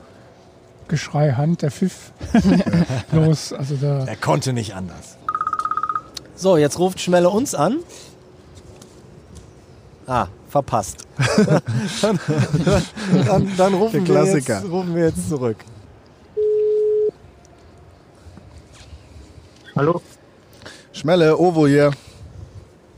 [0.88, 2.12] Geschrei Hand, der Pfiff
[3.12, 3.52] los.
[3.52, 5.16] Also da, Er konnte nicht anders.
[6.36, 7.78] So, jetzt ruft Schmelle uns an.
[10.06, 11.06] Ah, verpasst.
[12.02, 12.20] dann,
[13.26, 14.60] dann, dann rufen, Der wir Klassiker.
[14.60, 15.56] jetzt, rufen wir jetzt zurück.
[19.74, 20.00] Hallo?
[20.92, 21.90] Schmelle, Ovo hier.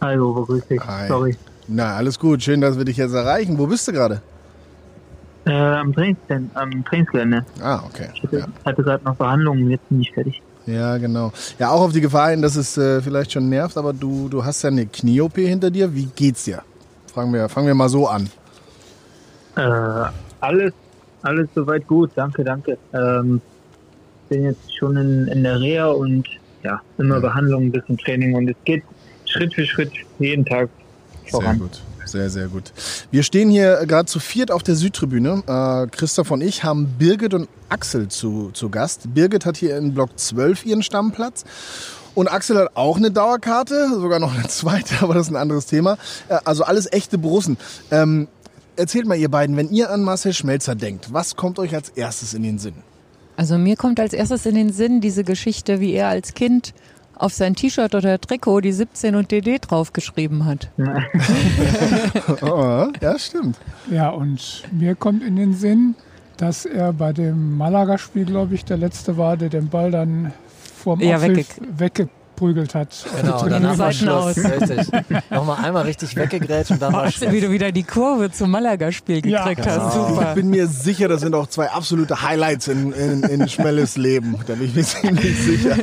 [0.01, 0.81] Hallo, grüß dich.
[0.87, 1.09] Hi.
[1.09, 1.37] Sorry.
[1.67, 2.43] Na, alles gut.
[2.43, 3.59] Schön, dass wir dich jetzt erreichen.
[3.59, 4.23] Wo bist du gerade?
[5.49, 7.45] Äh, am, Trainingsgelände, am Trainingsgelände.
[7.61, 8.09] Ah, okay.
[8.15, 8.47] Ich hatte, Ja.
[8.65, 10.43] hatte gerade noch Verhandlungen, jetzt bin ich fertig.
[10.67, 11.33] ja, genau.
[11.59, 14.45] Ja, auch auf die Gefahr hin, dass es äh, vielleicht schon nervt, aber du, du
[14.45, 15.95] hast ja eine Knie-OP hinter dir.
[15.95, 16.63] Wie geht's dir?
[17.15, 18.29] Fangen wir, fangen wir mal so an.
[19.57, 19.61] Äh,
[20.41, 20.73] alles,
[21.23, 22.77] alles soweit gut, danke, danke.
[22.93, 23.41] Ähm,
[24.29, 26.29] bin jetzt schon in, in der Reha und
[26.63, 28.85] ja, immer Behandlung, ein bisschen Training und es geht
[29.25, 30.69] Schritt für Schritt jeden Tag
[31.25, 31.59] Sehr voran.
[31.59, 31.81] gut.
[32.09, 32.73] Sehr, sehr gut.
[33.11, 35.43] Wir stehen hier gerade zu viert auf der Südtribüne.
[35.47, 39.13] Äh, Christoph und ich haben Birgit und Axel zu, zu Gast.
[39.13, 41.45] Birgit hat hier in Block 12 ihren Stammplatz.
[42.15, 45.67] Und Axel hat auch eine Dauerkarte, sogar noch eine zweite, aber das ist ein anderes
[45.67, 45.99] Thema.
[46.29, 47.59] Äh, also alles echte Borussen.
[47.91, 48.29] Ähm,
[48.77, 52.33] erzählt mal ihr beiden, wenn ihr an Marcel Schmelzer denkt, was kommt euch als erstes
[52.33, 52.75] in den Sinn?
[53.37, 56.73] Also mir kommt als erstes in den Sinn diese Geschichte, wie er als Kind
[57.19, 60.71] auf sein T-Shirt oder Trikot die 17 und DD draufgeschrieben hat.
[62.43, 63.59] Oh, ja, stimmt.
[63.91, 65.95] ja, und mir kommt in den Sinn,
[66.37, 70.33] dass er bei dem Malaga-Spiel, glaube ich, der letzte war, der den Ball dann
[70.77, 71.59] vorm Ja, Abpfiff
[72.39, 72.89] weggeprügelt hat.
[73.21, 74.37] Genau, wir Seiten Schluss.
[74.37, 74.89] Richtig.
[75.31, 77.33] Nochmal einmal richtig weggegrätscht und dann war du, Schluss.
[77.33, 79.85] wie du wieder die Kurve zum Malaga-Spiel Ja, gekriegt genau.
[79.85, 79.97] hast?
[79.97, 80.35] Ich Super.
[80.35, 84.37] bin mir sicher, das sind auch zwei absolute Highlights in, in, in Schmelles Leben.
[84.47, 85.77] Da bin ich mir ziemlich sicher.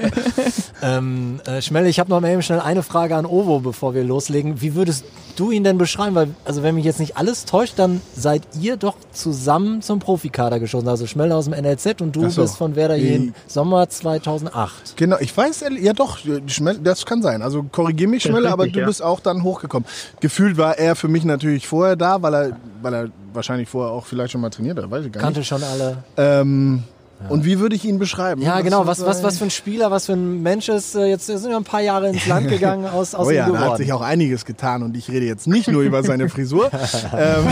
[0.82, 4.04] Ähm, äh, Schmelle, ich habe noch mal eben schnell eine Frage an Ovo, bevor wir
[4.04, 4.62] loslegen.
[4.62, 5.06] Wie würdest
[5.36, 6.16] du ihn denn beschreiben?
[6.16, 10.60] Weil, also wenn mich jetzt nicht alles täuscht, dann seid ihr doch zusammen zum Profikader
[10.60, 10.88] geschossen.
[10.88, 12.42] Also Schmelle aus dem NLZ und du so.
[12.42, 14.98] bist von Werder Jen Sommer 2008.
[14.98, 17.42] Genau, ich weiß, ja doch, Schmell, das kann sein.
[17.42, 18.86] Also korrigier mich, Schmelle, aber du ja.
[18.86, 19.88] bist auch dann hochgekommen.
[20.20, 24.06] Gefühlt war er für mich natürlich vorher da, weil er, weil er wahrscheinlich vorher auch
[24.06, 25.48] vielleicht schon mal trainiert hat, weiß ich gar Kannte nicht.
[25.48, 26.04] schon alle.
[26.18, 26.84] Ähm,
[27.30, 28.42] Und wie würde ich ihn beschreiben?
[28.42, 28.86] Ja, genau.
[28.86, 30.96] Was, was, was für ein Spieler, was für ein Mensch ist.
[30.96, 33.60] Äh, Jetzt sind wir ein paar Jahre ins Land gegangen, aus, aus Oh ja, da
[33.60, 36.70] hat sich auch einiges getan und ich rede jetzt nicht nur über seine Frisur.
[37.18, 37.48] ähm,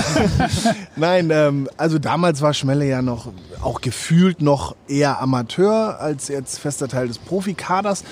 [0.96, 3.30] nein, ähm, also damals war Schmelle ja noch
[3.62, 8.04] auch gefühlt noch eher Amateur als jetzt fester Teil des Profikaders.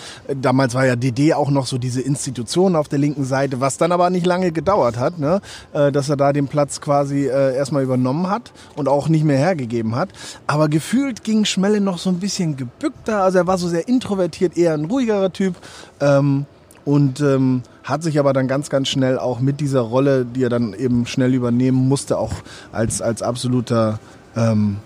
[0.42, 3.92] Damals war ja DD auch noch so diese Institution auf der linken Seite, was dann
[3.92, 5.42] aber nicht lange gedauert hat, ne?
[5.74, 9.38] äh, dass er da den Platz quasi äh, erstmal übernommen hat und auch nicht mehr
[9.38, 10.10] hergegeben hat.
[10.48, 14.58] Aber gefühlt ging Schmelle noch so ein bisschen gebückter, also er war so sehr introvertiert,
[14.58, 15.56] eher ein ruhigerer Typ.
[15.99, 16.45] Ähm,
[16.84, 20.49] und ähm, hat sich aber dann ganz, ganz schnell auch mit dieser Rolle, die er
[20.49, 22.34] dann eben schnell übernehmen musste, auch
[22.71, 23.99] als, als absoluter
[24.36, 24.77] ähm,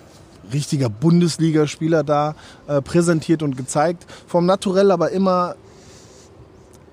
[0.52, 2.36] richtiger Bundesligaspieler da
[2.68, 4.06] äh, präsentiert und gezeigt.
[4.28, 5.56] Vom Naturell aber immer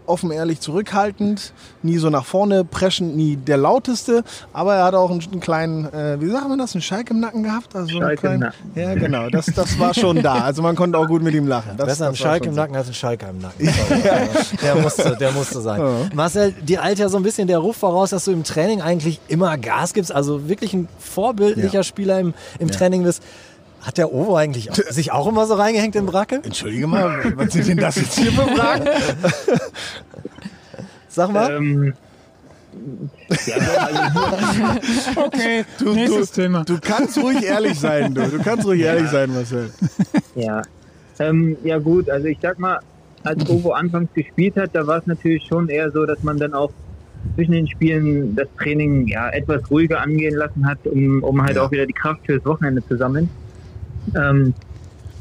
[0.06, 5.10] offen ehrlich zurückhaltend, nie so nach vorne preschend, nie der lauteste, aber er hat auch
[5.10, 7.74] einen, einen kleinen, äh, wie sagt man das, einen Schalk im Nacken gehabt?
[7.74, 8.70] Also Schalk im kleinen- Nacken.
[8.74, 10.34] Ja, genau, das, das war schon da.
[10.40, 11.72] Also man konnte auch gut mit ihm lachen.
[11.76, 12.60] Das, Besser ein Schalk im so.
[12.60, 13.68] Nacken als ein Schalker im Nacken.
[14.62, 16.10] Der, musste, der musste sein.
[16.14, 19.20] Marcel, dir eilt ja so ein bisschen der Ruf voraus, dass du im Training eigentlich
[19.28, 21.82] immer Gas gibst, also wirklich ein vorbildlicher Ja.
[21.82, 23.22] Spieler im, im Training bist.
[23.82, 26.40] Hat der Ovo eigentlich auch, sich auch immer so reingehängt in Bracke?
[26.44, 28.86] Entschuldige mal, was sind denn das jetzt hier für Fragen?
[31.08, 31.50] Sag mal.
[31.56, 31.94] Ähm,
[33.46, 36.64] ja, doch, also, Okay, nächstes Thema.
[36.64, 38.22] Du kannst ruhig ehrlich sein, du.
[38.28, 39.70] Du kannst ruhig ehrlich sein, Marcel.
[40.34, 40.62] Ja.
[41.18, 42.78] Ähm, ja gut, also ich sag mal,
[43.24, 46.54] als Ovo anfangs gespielt hat, da war es natürlich schon eher so, dass man dann
[46.54, 46.70] auch
[47.34, 51.62] zwischen den Spielen das Training ja etwas ruhiger angehen lassen hat, um, um halt Ja.
[51.62, 53.28] auch wieder die Kraft fürs Wochenende zu sammeln.
[54.14, 54.54] Ähm,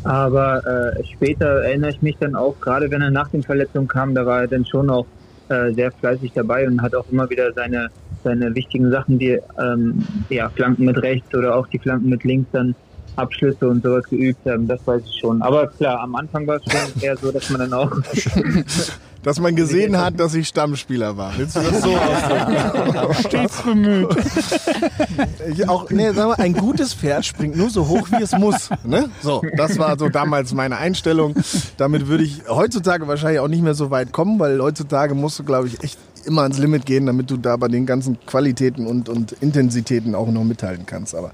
[0.03, 4.15] aber äh, später erinnere ich mich dann auch, gerade wenn er nach den Verletzungen kam,
[4.15, 5.05] da war er dann schon auch
[5.49, 7.89] äh, sehr fleißig dabei und hat auch immer wieder seine
[8.23, 12.49] seine wichtigen Sachen, die ähm, ja, Flanken mit rechts oder auch die Flanken mit links
[12.51, 12.75] dann
[13.15, 15.41] Abschlüsse und sowas geübt haben, das weiß ich schon.
[15.41, 17.91] Aber klar, am Anfang war es schon eher so, dass man dann auch
[19.23, 21.31] Dass man gesehen hat, dass ich Stammspieler war.
[21.37, 23.13] Willst du das so ausdrücken?
[23.27, 24.07] Stets bemüht.
[25.51, 28.69] Ich auch, nee, sag mal, ein gutes Pferd springt nur so hoch, wie es muss.
[28.83, 29.09] Ne?
[29.21, 31.35] So, das war so damals meine Einstellung.
[31.77, 35.43] Damit würde ich heutzutage wahrscheinlich auch nicht mehr so weit kommen, weil heutzutage musst du,
[35.43, 39.09] glaube ich, echt immer ans Limit gehen, damit du da bei den ganzen Qualitäten und,
[39.09, 41.15] und Intensitäten auch noch mithalten kannst.
[41.15, 41.31] Aber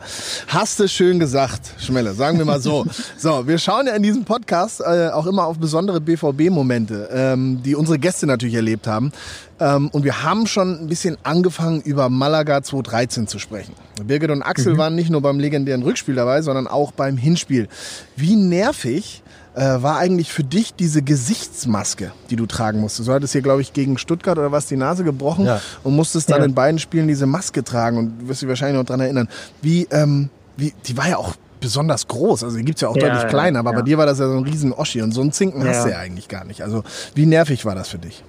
[0.48, 2.86] hast du schön gesagt, Schmelle, sagen wir mal so.
[3.18, 7.76] So, wir schauen ja in diesem Podcast äh, auch immer auf besondere BVB-Momente, ähm, die
[7.76, 9.12] unsere Gäste natürlich erlebt haben.
[9.60, 13.74] Ähm, und wir haben schon ein bisschen angefangen, über Malaga 2013 zu sprechen.
[14.04, 17.68] Birgit und Axel waren nicht nur beim legendären Rückspiel dabei, sondern auch beim Hinspiel.
[18.16, 19.24] Wie nervig
[19.58, 23.08] äh, war eigentlich für dich diese Gesichtsmaske, die du tragen musstest?
[23.10, 25.60] Du hattest hier, glaube ich, gegen Stuttgart oder was die Nase gebrochen Ja.
[25.84, 26.46] und musstest dann Ja.
[26.46, 29.28] in beiden Spielen diese Maske tragen und du wirst dich wahrscheinlich noch dran erinnern.
[29.62, 33.02] Wie, ähm, wie, die war ja auch besonders groß, also die gibt's ja auch Ja,
[33.08, 33.78] deutlich ja, kleiner, aber ja.
[33.78, 35.84] bei dir war das ja so ein riesen Oschi und so einen Zinken hast Ja.
[35.86, 36.62] du ja eigentlich gar nicht.
[36.62, 36.84] Also
[37.16, 38.24] wie nervig war das für dich?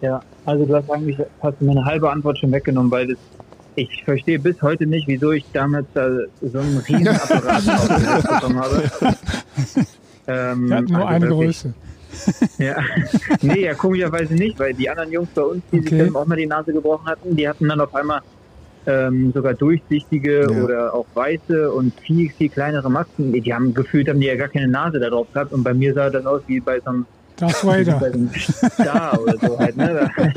[0.00, 3.18] Ja, also du hast eigentlich hast mir eine halbe Antwort schon weggenommen, weil das,
[3.76, 6.08] ich verstehe bis heute nicht, wieso ich damals da
[6.42, 8.90] so einen riesen Apparat aufgesetzt bekommen habe.
[10.28, 11.74] Ähm, hat nur also eine Größe.
[12.58, 12.76] Ja.
[13.42, 15.88] nee, ja, komischerweise nicht, weil die anderen Jungs bei uns, die Okay.
[15.90, 18.20] sich dann auch mal die Nase gebrochen hatten, die hatten dann auf einmal
[18.86, 20.64] ähm, sogar durchsichtige Ja.
[20.64, 23.32] oder auch weiße und viel, viel kleinere Masken.
[23.32, 25.94] Die, haben gefühlt, haben die ja gar keine Nase da drauf gehabt und bei mir
[25.94, 27.98] sah das aus wie bei so einem Darth bei Vader.
[28.00, 28.30] so einem
[28.80, 30.10] Star oder so halt, ne?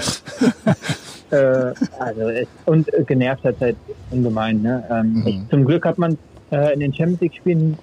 [1.31, 3.77] Äh, also es, und äh, genervt hat halt
[4.09, 4.83] ungemein, ne?
[4.91, 5.27] Ähm, Mhm.
[5.27, 6.17] ich, zum Glück hat man
[6.51, 7.77] äh, in den Champions League Spielen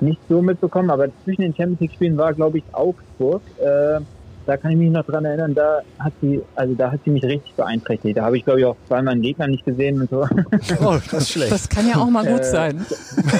[0.00, 3.42] nicht so mitbekommen, aber zwischen den Champions League Spielen war, glaube ich, Augsburg.
[3.58, 4.00] Äh,
[4.46, 7.22] da kann ich mich noch dran erinnern, da hat sie, also da hat sie mich
[7.22, 8.16] richtig beeinträchtigt.
[8.16, 10.22] Da habe ich, glaube ich, auch zweimal einen Gegner nicht gesehen und so.
[10.82, 11.52] Oh, das ist schlecht.
[11.52, 12.86] Das kann ja auch mal gut Äh, sein.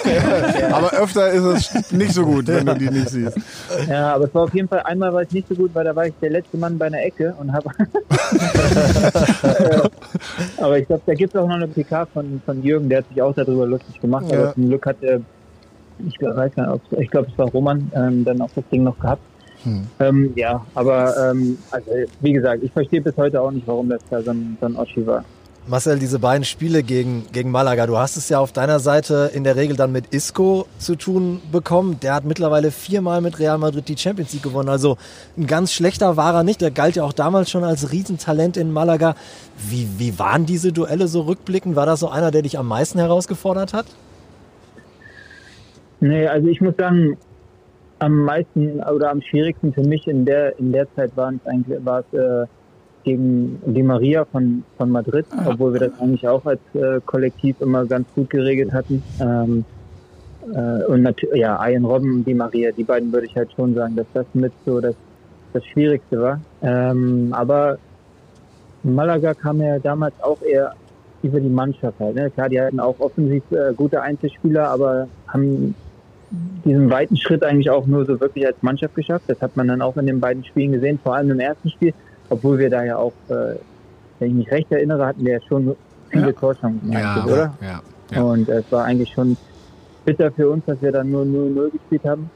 [0.70, 3.38] Aber öfter ist es nicht so gut, wenn du die nicht siehst.
[3.88, 5.96] Ja, aber es war auf jeden Fall, einmal war ich nicht so gut, weil da
[5.96, 7.70] war ich der letzte Mann bei einer Ecke und habe.
[9.42, 9.88] Äh,
[10.58, 13.08] aber ich glaube, da gibt es auch noch eine PK von, von Jürgen, der hat
[13.08, 14.26] sich auch darüber lustig gemacht.
[14.30, 14.38] Ja.
[14.38, 15.20] Aber zum Glück hat er,
[16.06, 18.98] ich weiß gar nicht, ich glaube, es war Roman, ähm, dann auch das Ding noch
[18.98, 19.22] gehabt.
[19.64, 19.86] Hm.
[19.98, 24.00] Ähm, ja, aber ähm, also, wie gesagt, ich verstehe bis heute auch nicht, warum das
[24.08, 25.24] da so ein, so ein Oschi war.
[25.68, 29.44] Marcel, diese beiden Spiele gegen, gegen Malaga, du hast es ja auf deiner Seite in
[29.44, 32.00] der Regel dann mit Isco zu tun bekommen.
[32.00, 34.70] Der hat mittlerweile viermal mit Real Madrid die Champions League gewonnen.
[34.70, 34.96] Also
[35.36, 36.62] ein ganz schlechter war er nicht.
[36.62, 39.14] Der galt ja auch damals schon als Riesentalent in Malaga.
[39.68, 41.76] Wie, wie waren diese Duelle so rückblickend?
[41.76, 43.86] War das so einer, der dich am meisten herausgefordert hat?
[46.00, 47.16] Nee, also ich muss sagen,
[47.98, 51.84] am meisten oder am schwierigsten für mich in der in der Zeit war es eigentlich
[51.84, 52.46] war es äh,
[53.04, 57.84] gegen Di Maria von von Madrid, obwohl wir das eigentlich auch als äh, Kollektiv immer
[57.86, 59.02] ganz gut geregelt hatten.
[59.20, 59.64] Ähm,
[60.54, 63.74] äh, und natürlich ja, Ian Robben und Di Maria, die beiden würde ich halt schon
[63.74, 64.94] sagen, dass das mit so das
[65.52, 66.40] das Schwierigste war.
[66.62, 67.78] Ähm, aber
[68.82, 70.74] Malaga kam ja damals auch eher
[71.22, 72.14] über die Mannschaft halt.
[72.14, 72.30] Ne?
[72.30, 75.74] Klar, die hatten auch offensiv äh, gute Einzelspieler, aber haben
[76.64, 79.24] diesen weiten Schritt eigentlich auch nur so wirklich als Mannschaft geschafft.
[79.28, 81.94] Das hat man dann auch in den beiden Spielen gesehen, vor allem im ersten Spiel,
[82.28, 83.56] obwohl wir da ja auch, äh,
[84.18, 85.74] wenn ich mich recht erinnere, hatten wir ja schon
[86.10, 86.32] viele Ja.
[86.32, 87.54] Torchancen, Ja, oder?
[87.60, 87.80] ja,
[88.12, 88.22] ja.
[88.22, 89.36] Und es war eigentlich schon
[90.04, 92.30] bitter für uns, dass wir dann nur 0-0 gespielt haben.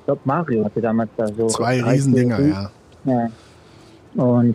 [0.00, 2.70] Ich glaube, Mario hatte damals da so Zwei Riesendinger, ja.
[3.04, 3.28] ja.
[4.22, 4.54] Und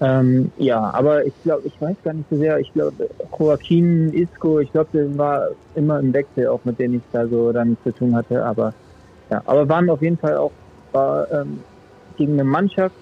[0.00, 3.08] ähm, ja, aber ich glaube, ich weiß gar nicht so sehr, ich glaube,
[3.38, 7.52] Joaquin Isco, ich glaube, das war immer im Wechsel, auch mit denen ich da so
[7.52, 8.74] dann zu tun hatte, aber
[9.30, 10.52] ja, aber waren auf jeden Fall auch
[10.92, 11.60] war, ähm,
[12.16, 12.94] gegen eine Mannschaft,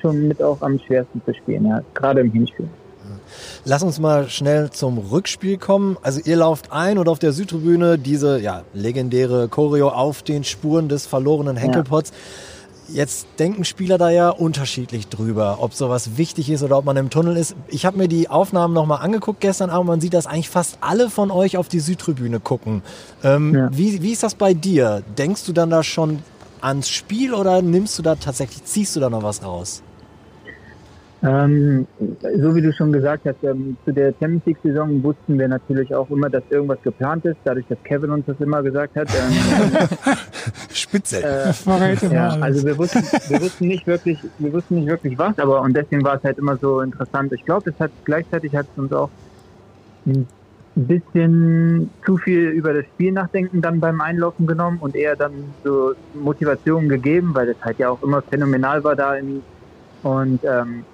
[0.00, 1.82] schon mit auch am schwersten zu spielen, ja.
[1.94, 2.68] Gerade im Hinspiel.
[3.64, 5.96] Lass uns mal schnell zum Rückspiel kommen.
[6.02, 10.88] Also ihr lauft ein und auf der Südtribüne diese ja, legendäre Choreo auf den Spuren
[10.88, 12.12] des verlorenen Henkelpots.
[12.88, 17.08] Jetzt denken Spieler da ja unterschiedlich drüber, ob sowas wichtig ist oder ob man im
[17.10, 17.56] Tunnel ist.
[17.68, 19.88] Ich habe mir die Aufnahmen nochmal angeguckt gestern Abend.
[19.88, 22.82] Man sieht, dass eigentlich fast alle von euch auf die Südtribüne gucken.
[23.22, 23.68] Ähm, Ja.
[23.72, 25.02] wie, wie ist das bei dir?
[25.16, 26.22] Denkst du dann da schon
[26.60, 29.82] ans Spiel oder nimmst du da tatsächlich, ziehst du da noch was raus?
[31.24, 31.86] Ähm,
[32.20, 36.10] so wie du schon gesagt hast, ähm, zu der Champions League-Saison wussten wir natürlich auch
[36.10, 39.08] immer, dass irgendwas geplant ist, dadurch, dass Kevin uns das immer gesagt hat.
[39.08, 39.88] Ähm,
[40.70, 41.22] Spitze.
[41.22, 41.52] äh,
[42.12, 45.74] Ja, also wir wussten, wir wussten nicht wirklich, wir wussten nicht wirklich was, aber und
[45.74, 47.32] deswegen war es halt immer so interessant.
[47.32, 49.10] Ich glaube, es hat gleichzeitig hat es uns auch
[50.06, 50.26] ein
[50.74, 55.32] bisschen zu viel über das Spiel nachdenken dann beim Einlaufen genommen und eher dann
[55.64, 59.42] so Motivation gegeben, weil das halt ja auch immer phänomenal war da in,
[60.02, 60.84] und ähm,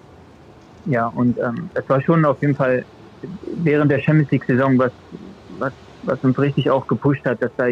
[0.90, 2.84] ja und ähm, es war schon auf jeden Fall
[3.62, 4.92] während der Champions League Saison was
[5.58, 5.72] was
[6.02, 7.66] was uns richtig auch gepusht hat, dass da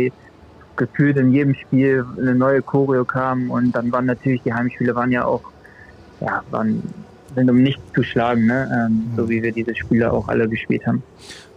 [0.76, 5.10] gefühlt in jedem Spiel eine neue Choreo kam und dann waren natürlich die Heimspiele waren
[5.10, 5.42] ja auch
[6.20, 6.82] ja waren
[7.34, 8.68] sind um nichts zu schlagen, ne?
[8.72, 11.02] ähm, so wie wir diese Spiele auch alle gespielt haben.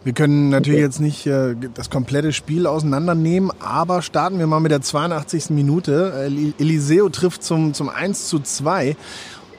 [0.03, 0.85] Wir können natürlich Okay.
[0.85, 5.51] jetzt nicht äh, das komplette Spiel auseinandernehmen, aber starten wir mal mit der 82.
[5.51, 6.27] Minute.
[6.27, 8.95] Äh, Eliseo trifft zum, zum 1 zu 2.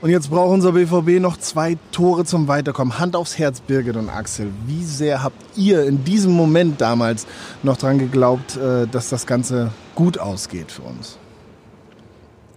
[0.02, 2.98] Und jetzt braucht unser BVB noch zwei Tore zum Weiterkommen.
[2.98, 4.50] Hand aufs Herz, Birgit und Axel.
[4.66, 7.24] Wie sehr habt ihr in diesem Moment damals
[7.62, 11.18] noch dran geglaubt, äh, dass das Ganze gut ausgeht für uns?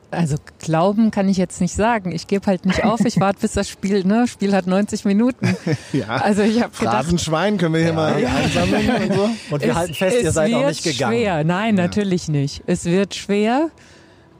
[0.09, 2.11] Also glauben kann ich jetzt nicht sagen.
[2.13, 3.01] Ich gebe halt nicht auf.
[3.01, 4.25] Ich warte, bis das Spiel, ne?
[4.27, 5.55] Spiel hat 90 Minuten.
[5.93, 6.07] Ja.
[6.07, 9.29] Also ich habe gedacht, Phrasenschwein können wir hier mal einsammeln und so.
[9.51, 11.13] Und wir halten fest, ihr seid wird auch nicht gegangen.
[11.13, 11.43] schwer.
[11.43, 12.63] Nein, natürlich nicht.
[12.65, 13.69] Es wird schwer.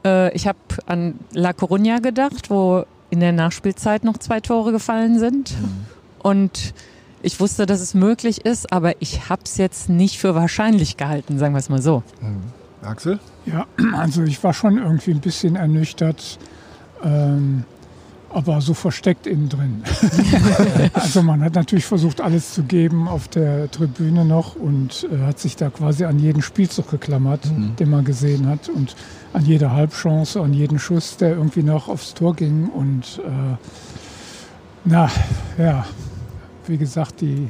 [0.04, 5.18] Äh, ich habe an La Coruña gedacht, wo in der Nachspielzeit noch zwei Tore gefallen
[5.18, 5.52] sind.
[5.60, 5.86] Mhm.
[6.18, 6.74] Und
[7.22, 11.38] ich wusste, dass es möglich ist, aber ich habe es jetzt nicht für wahrscheinlich gehalten,
[11.38, 12.02] sagen wir es mal so.
[12.82, 13.18] Axel?
[13.46, 16.38] Ja, also ich war schon irgendwie ein bisschen ernüchtert,
[17.02, 17.64] ähm,
[18.36, 19.82] aber so versteckt innen drin.
[20.92, 25.38] also man hat natürlich versucht, alles zu geben auf der Tribüne noch und äh, hat
[25.38, 27.40] sich da quasi an jeden Spielzug geklammert,
[27.78, 28.94] den man gesehen hat und
[29.32, 33.56] an jede Halbchance, an jeden Schuss, der irgendwie noch aufs Tor ging und äh,
[34.84, 35.10] na,
[35.56, 35.86] ja,
[36.66, 37.48] wie gesagt, die,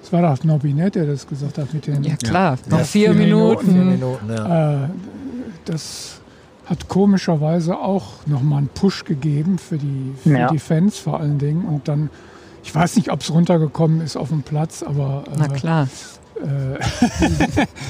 [0.00, 3.10] es war doch Nobby, ne, der das gesagt hat mit den Ja klar, noch vier,
[3.10, 3.66] vier Minuten.
[3.66, 4.84] Vier Minuten, ja.
[4.84, 4.88] äh,
[5.64, 6.19] das
[6.70, 10.48] hat komischerweise auch nochmal einen Push gegeben für die, für Ja.
[10.50, 11.64] die Fans vor allen Dingen.
[11.64, 12.08] Und dann,
[12.62, 15.88] ich weiß nicht, ob es runtergekommen ist auf dem Platz, aber Na äh, klar.
[16.40, 16.78] äh,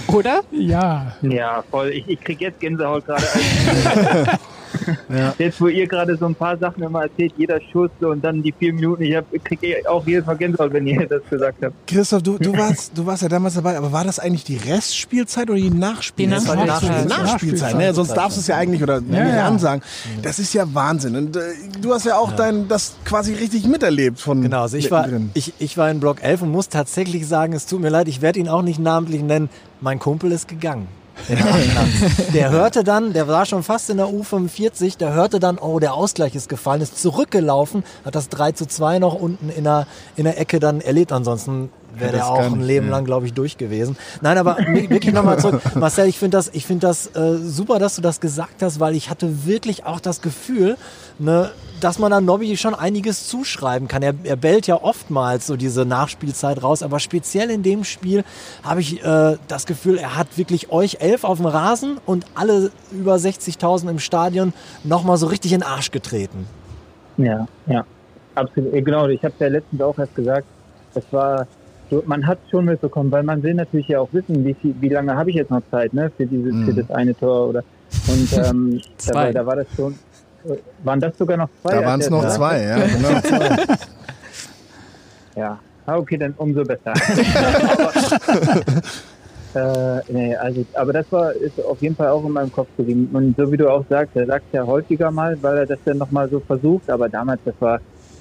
[0.13, 0.41] Oder?
[0.51, 1.91] ja, Ja, voll.
[1.91, 3.23] Ich, ich krieg jetzt Gänsehaut gerade.
[5.39, 8.53] Jetzt, wo ihr gerade so ein paar Sachen immer erzählt, jeder Schuss und dann die
[8.53, 11.75] vier Minuten, ich hab, krieg eh auch jedes Mal Gänsehaut, wenn ihr das gesagt habt.
[11.87, 15.51] Christoph, du, du, warst, du warst ja damals dabei, aber war das eigentlich die Restspielzeit
[15.51, 16.41] oder die Nachspielzeit?
[16.43, 17.09] Die Das war Nachspielzeit.
[17.09, 17.95] Nachspielzeit, ne?
[17.95, 19.47] Sonst darfst du es ja eigentlich oder Ja, nicht ja.
[19.47, 19.83] ansagen.
[20.23, 21.17] Das ist ja Wahnsinn.
[21.17, 21.41] Und äh,
[21.81, 25.55] du hast ja auch dein, das quasi richtig miterlebt von Genau, also ich war, ich,
[25.59, 28.39] ich war in Block 11 und muss tatsächlich sagen, es tut mir leid, ich werde
[28.39, 29.49] ihn auch nicht namentlich nennen.
[29.81, 30.89] Mein Kumpel ist gegangen.
[32.35, 35.95] Der hörte dann, der war schon fast in der U45, der hörte dann, oh, der
[35.95, 40.25] Ausgleich ist gefallen, ist zurückgelaufen, hat das 3 zu 2 noch unten in der, in
[40.25, 41.13] der Ecke dann erlebt.
[41.13, 43.97] Ansonsten wäre der auch ein Leben lang, glaube ich, durch gewesen.
[44.21, 45.63] Nein, aber wirklich nochmal zurück.
[45.75, 48.95] Marcel, ich finde das, ich finde das äh, super, dass du das gesagt hast, weil
[48.95, 50.77] ich hatte wirklich auch das Gefühl,
[51.19, 54.03] ne, dass man an Nobby schon einiges zuschreiben kann.
[54.03, 58.25] Er, er bellt ja oftmals so diese Nachspielzeit raus, aber speziell in dem Spiel
[58.63, 62.71] habe ich äh, das Gefühl, er hat wirklich euch elf auf dem Rasen und alle
[62.93, 64.53] über 60.000 im Stadion
[64.85, 66.47] nochmal so richtig in den Arsch getreten.
[67.17, 67.85] Ja, ja,
[68.35, 68.73] absolut.
[68.75, 70.47] Äh, Genau, ich habe ja letztens auch erst gesagt,
[70.95, 71.47] das war,
[71.91, 74.89] so, man hat schon mitbekommen, weil man will natürlich ja auch wissen, wie, viel, wie
[74.89, 77.65] lange habe ich jetzt noch Zeit, ne, für dieses, für das eine Tor oder
[78.07, 79.15] und ähm, da, Zwei.
[79.15, 79.95] war, da war das schon,
[80.85, 81.75] waren das sogar noch zwei?
[81.75, 82.77] Da waren es noch zwei, ja.
[82.77, 83.75] Genau.
[85.37, 86.93] Ja, ah, okay, dann umso besser.
[89.55, 92.69] aber, äh, nee, also, aber das war ist auf jeden Fall auch in meinem Kopf
[92.77, 93.09] geblieben.
[93.13, 95.99] Und so wie du auch sagst, er sagt ja häufiger mal, weil er das dann
[95.99, 97.81] nochmal so versucht, aber damals, das war,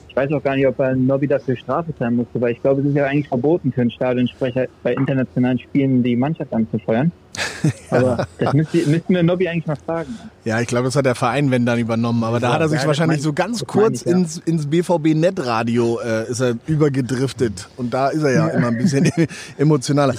[0.09, 2.81] ich weiß auch gar nicht, ob er Nobby dafür Strafe zahlen musste, weil ich glaube,
[2.81, 7.11] es ist ja eigentlich verboten für einen Stadionsprecher bei internationalen Spielen die Mannschaft anzufeuern.
[7.91, 10.17] Aber das müsste, müssten wir Nobby eigentlich mal fragen.
[10.43, 12.23] Ja, ich glaube, das hat der Verein, wenn dann übernommen.
[12.23, 14.17] Aber da hat er sich Ja, wahrscheinlich so ganz kurz ich, ja.
[14.17, 17.69] ins, ins BVB-Netradio äh, ist er übergedriftet.
[17.77, 19.09] Und da ist er ja immer ein bisschen
[19.57, 20.15] emotionaler.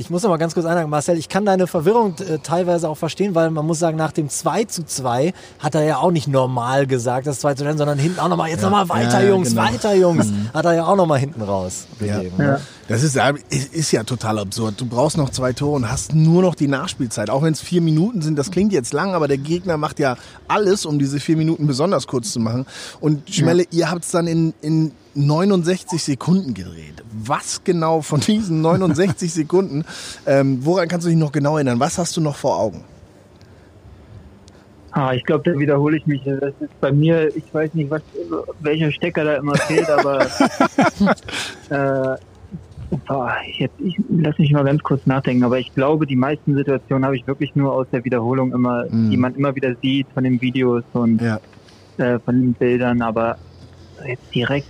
[0.00, 2.96] Ich muss noch mal ganz kurz einhaken, Marcel, ich kann deine Verwirrung äh, teilweise auch
[2.96, 6.26] verstehen, weil man muss sagen, nach dem 2 zu 2 hat er ja auch nicht
[6.26, 8.70] normal gesagt, das 2 zu 2, sondern hinten auch nochmal, jetzt ja.
[8.70, 9.62] nochmal weiter, ja, Jungs, genau.
[9.62, 10.28] weiter, Jungs.
[10.28, 10.50] Mhm.
[10.54, 12.34] Hat er ja auch nochmal hinten raus gegeben.
[12.38, 12.44] Ja.
[12.44, 12.60] Ne?
[12.90, 13.16] Das ist,
[13.72, 14.80] ist ja total absurd.
[14.80, 17.30] Du brauchst noch zwei Tore und hast nur noch die Nachspielzeit.
[17.30, 20.16] Auch wenn es vier Minuten sind, das klingt jetzt lang, aber der Gegner macht ja
[20.48, 22.66] alles, um diese vier Minuten besonders kurz zu machen.
[22.98, 27.04] Und Schmelle, ihr habt es dann in, in 69 Sekunden gedreht.
[27.12, 29.84] Was genau von diesen 69 Sekunden,
[30.26, 31.78] ähm, woran kannst du dich noch genau erinnern?
[31.78, 32.82] Was hast du noch vor Augen?
[34.90, 36.22] Ah, ich glaube, da wiederhole ich mich.
[36.24, 38.02] Das ist bei mir, ich weiß nicht, was,
[38.58, 40.26] welcher Stecker da immer fehlt, aber
[42.16, 42.18] äh,
[43.56, 47.16] jetzt, ich lass mich mal ganz kurz nachdenken, aber ich glaube, die meisten Situationen habe
[47.16, 49.10] ich wirklich nur aus der Wiederholung immer, mm.
[49.10, 51.38] die man immer wieder sieht von den Videos und ja.
[51.98, 53.38] äh, von den Bildern, aber
[54.06, 54.66] jetzt direkt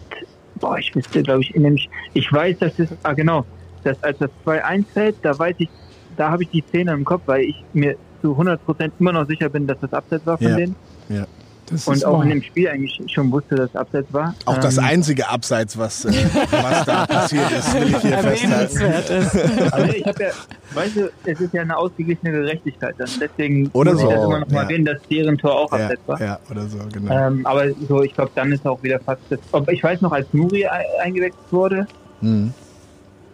[0.60, 1.76] boah, ich wüsste, glaube ich, in dem,
[2.12, 3.44] ich weiß, dass es, ah genau,
[3.82, 5.68] dass als das 2-1 fällt, da weiß ich,
[6.16, 9.48] da habe ich die Szene im Kopf, weil ich mir zu 100% immer noch sicher
[9.48, 10.56] bin, dass das Abseits war von ja.
[10.56, 10.76] denen.
[11.08, 11.26] Ja.
[11.70, 12.24] Das und auch wahr.
[12.24, 14.34] in dem Spiel eigentlich schon wusste, dass Abseits war.
[14.44, 16.12] Auch ähm, das einzige Abseits, was, äh,
[16.50, 19.72] was da passiert ist, will ich hier festhalten.
[19.72, 20.30] Also ich habe ja,
[20.74, 22.94] weißt du, es ist ja eine ausgeglichene Gerechtigkeit.
[22.98, 23.08] Dann.
[23.20, 24.08] Deswegen oder muss so.
[24.08, 24.62] ich das immer noch mal ja.
[24.62, 26.20] erwähnen, dass deren Tor auch ja, Abseits war.
[26.20, 27.26] Ja, oder so, genau.
[27.28, 29.38] Ähm, aber so, ich glaube, dann ist auch wieder fast das.
[29.52, 31.86] Ob, ich weiß noch, als Nuri eingewechselt wurde,
[32.20, 32.52] mhm.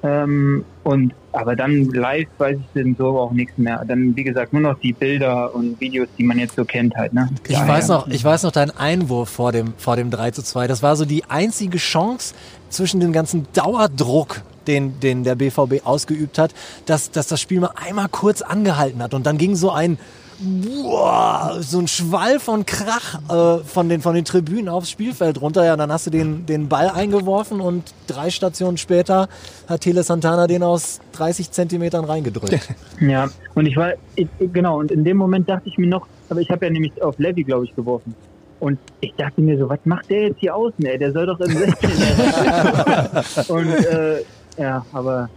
[0.07, 3.85] Ähm, und aber dann live weiß ich denn so auch nichts mehr.
[3.87, 7.13] Dann wie gesagt nur noch die Bilder und Videos, die man jetzt so kennt halt.
[7.13, 7.29] Ne?
[7.49, 10.43] Ich ja, weiß noch, ich weiß noch deinen Einwurf vor dem vor dem 3 zu
[10.43, 10.67] 2.
[10.67, 12.35] Das war so die einzige Chance
[12.71, 16.55] zwischen dem ganzen Dauerdruck, den, den der BVB ausgeübt hat,
[16.87, 19.13] dass, dass das Spiel mal einmal kurz angehalten hat.
[19.13, 19.99] Und dann ging so ein
[20.39, 25.65] Boah, so ein Schwall von Krach äh, von, den, von den Tribünen aufs Spielfeld runter.
[25.65, 29.29] Ja, dann hast du den, den Ball eingeworfen und drei Stationen später
[29.67, 32.69] hat Tele Santana den aus 30 Zentimetern reingedrückt.
[33.01, 36.41] Ja, und ich war, ich, genau, und in dem Moment dachte ich mir noch, aber
[36.41, 38.15] ich habe ja nämlich auf Levy, glaube ich, geworfen.
[38.59, 40.99] Und ich dachte mir so, was macht der jetzt hier außen, ey?
[40.99, 41.91] Der soll doch im 16
[43.49, 44.23] Und äh,
[44.57, 45.29] ja, aber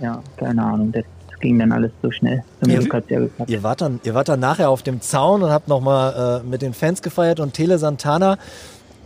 [0.00, 0.92] ja, keine Ahnung.
[0.92, 1.04] Das,
[1.40, 2.44] ging dann alles so schnell.
[2.62, 3.50] Zum ihr, Glück ja geklappt.
[3.50, 6.62] Ihr wart, dann, ihr wart dann nachher auf dem Zaun und habt nochmal äh, mit
[6.62, 8.38] den Fans gefeiert und Tele Santana,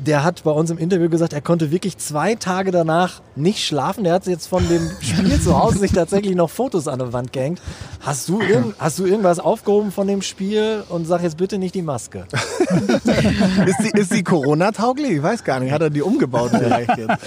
[0.01, 4.05] der hat bei uns im Interview gesagt, er konnte wirklich zwei Tage danach nicht schlafen.
[4.05, 7.33] Der hat jetzt von dem Spiel zu Hause sich tatsächlich noch Fotos an der Wand
[7.33, 7.61] gehängt.
[8.01, 11.75] Hast du, irgend, hast du irgendwas aufgehoben von dem Spiel und sag jetzt bitte nicht
[11.75, 12.27] die Maske?
[12.31, 15.13] ist die, ist die Corona-tauglich?
[15.13, 15.73] Ich weiß gar nicht.
[15.73, 17.19] Hat er die umgebaut vielleicht jetzt?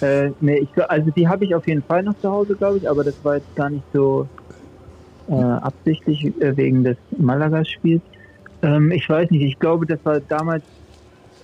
[0.00, 2.88] Äh, nee, ich, also die habe ich auf jeden Fall noch zu Hause, glaube ich,
[2.88, 4.28] aber das war jetzt gar nicht so
[5.28, 8.02] äh, absichtlich äh, wegen des Malaga-Spiels.
[8.62, 10.64] Ähm, ich weiß nicht, ich glaube, das war damals,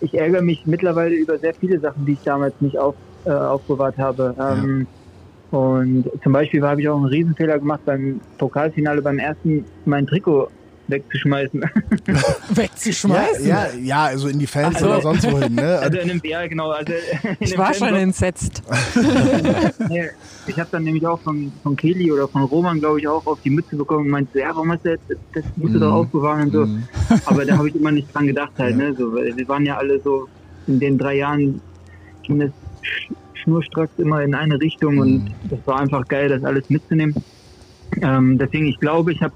[0.01, 3.97] ich ärgere mich mittlerweile über sehr viele Sachen, die ich damals nicht auf, äh, aufbewahrt
[3.99, 4.35] habe.
[4.39, 4.87] Ähm,
[5.53, 5.59] ja.
[5.59, 10.49] Und zum Beispiel habe ich auch einen Riesenfehler gemacht beim Pokalfinale, beim ersten mein Trikot
[10.89, 11.65] wegzuschmeißen.
[12.51, 13.47] wegzuschmeißen?
[13.47, 15.55] Ja, ja, ja, also in die Fans also, oder sonst wohin.
[15.55, 15.79] Ne?
[15.79, 16.71] Also in dem, ja, genau.
[16.71, 16.93] Also
[17.41, 18.63] ich war schon entsetzt.
[20.47, 23.41] ich habe dann nämlich auch von, von Kelly oder von Roman, glaube ich, auch auf
[23.43, 25.81] die Mütze bekommen und meinte, ja, warum hast du das, das musst du mm.
[25.81, 25.95] doch mhm.
[25.95, 26.67] aufbewahren und so.
[26.67, 26.83] Mm.
[27.27, 28.91] Aber da habe ich immer nicht dran gedacht halt, ja.
[28.91, 28.95] ne?
[28.95, 30.29] So, weil wir waren ja alle so,
[30.67, 31.61] in den drei Jahren
[32.23, 32.51] ging das
[33.35, 34.99] schnurstracks immer in eine Richtung mm.
[35.01, 35.31] und mhm.
[35.51, 37.15] das war einfach geil, das alles mitzunehmen.
[38.03, 39.33] Ähm, deswegen, ich glaube, ich habe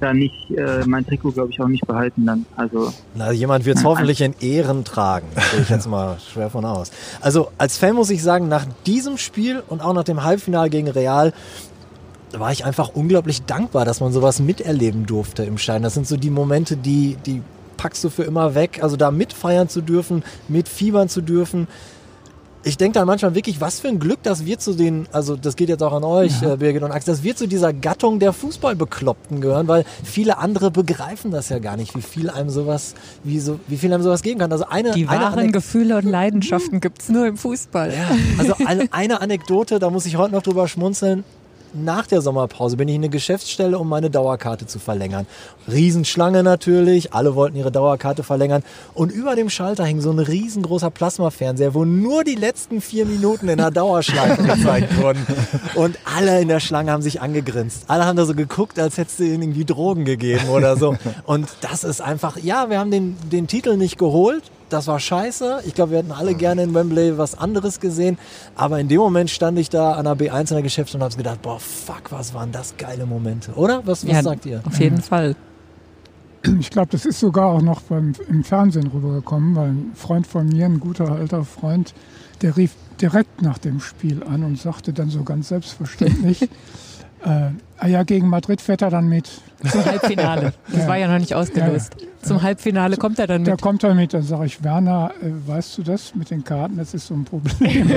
[0.00, 2.46] da nicht äh, mein Trikot, glaube ich, auch nicht behalten dann.
[2.56, 5.26] Also Na, jemand wird es hoffentlich in Ehren tragen.
[5.52, 6.90] Gehe ich jetzt mal schwer von aus.
[7.20, 10.88] Also als Fan muss ich sagen, nach diesem Spiel und auch nach dem Halbfinale gegen
[10.88, 11.32] Real
[12.32, 15.82] war ich einfach unglaublich dankbar, dass man sowas miterleben durfte im Schein.
[15.82, 17.42] Das sind so die Momente, die, die
[17.76, 18.80] packst du für immer weg.
[18.82, 21.68] Also da mitfeiern zu dürfen, mitfiebern zu dürfen
[22.64, 25.56] ich denke dann manchmal wirklich, was für ein Glück, dass wir zu den, also das
[25.56, 26.54] geht jetzt auch an euch, ja.
[26.54, 30.70] äh, Birgit und Axel, dass wir zu dieser Gattung der Fußballbekloppten gehören, weil viele andere
[30.70, 34.22] begreifen das ja gar nicht, wie viel einem sowas, wie, so, wie viel einem sowas
[34.22, 34.50] geben kann.
[34.50, 37.92] Also eine, Die wahren eine Gefühle und Leidenschaften gibt's nur im Fußball.
[37.92, 41.24] Ja, also eine, eine Anekdote, da muss ich heute noch drüber schmunzeln
[41.74, 45.26] nach der Sommerpause bin ich in eine Geschäftsstelle, um meine Dauerkarte zu verlängern.
[45.70, 48.62] Riesenschlange natürlich, alle wollten ihre Dauerkarte verlängern.
[48.94, 53.48] Und über dem Schalter hing so ein riesengroßer Plasmafernseher, wo nur die letzten vier Minuten
[53.48, 55.26] in der Dauerschleife gezeigt wurden.
[55.74, 57.84] Und alle in der Schlange haben sich angegrinst.
[57.88, 60.96] Alle haben da so geguckt, als hättest du ihnen irgendwie Drogen gegeben oder so.
[61.24, 65.62] Und das ist einfach, ja, wir haben den, den Titel nicht geholt, das war scheiße.
[65.66, 68.18] Ich glaube, wir hätten alle gerne in Wembley was anderes gesehen.
[68.54, 71.14] Aber in dem Moment stand ich da an der B1 in der Geschäfts und habe
[71.16, 73.86] gedacht, boah, fuck, was waren das geile Momente, oder?
[73.86, 74.62] Was, was ja, sagt ihr?
[74.64, 75.36] Auf jeden Fall.
[76.60, 80.48] ich glaube, das ist sogar auch noch beim, im Fernsehen rübergekommen, weil ein Freund von
[80.48, 81.94] mir, ein guter alter Freund,
[82.42, 86.42] der rief direkt nach dem Spiel an und sagte dann so ganz selbstverständlich,
[87.24, 89.30] äh, ah ja, gegen Madrid fährt er dann mit.
[89.70, 90.52] Zum Halbfinale.
[90.70, 90.88] Das Ja.
[90.88, 91.96] war ja noch nicht ausgelost.
[92.22, 93.60] Zum Halbfinale kommt er dann Da mit.
[93.62, 96.94] kommt er mit, dann sage ich, Werner, äh, weißt du das mit den Karten, das
[96.94, 97.90] ist so ein Problem.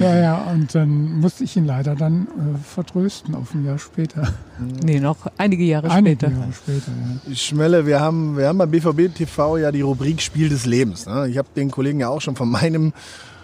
[0.00, 4.22] ja, ja, und dann musste ich ihn leider dann äh, vertrösten auf ein Jahr später.
[4.82, 6.32] Nee, noch einige Jahre Einige später.
[6.38, 6.92] Jahre später,
[7.28, 7.34] ja.
[7.34, 11.06] Schmelle, wir haben, wir haben beim BVB TV ja die Rubrik Spiel des Lebens.
[11.06, 11.28] Ne?
[11.28, 12.92] Ich habe den Kollegen ja auch schon von meinem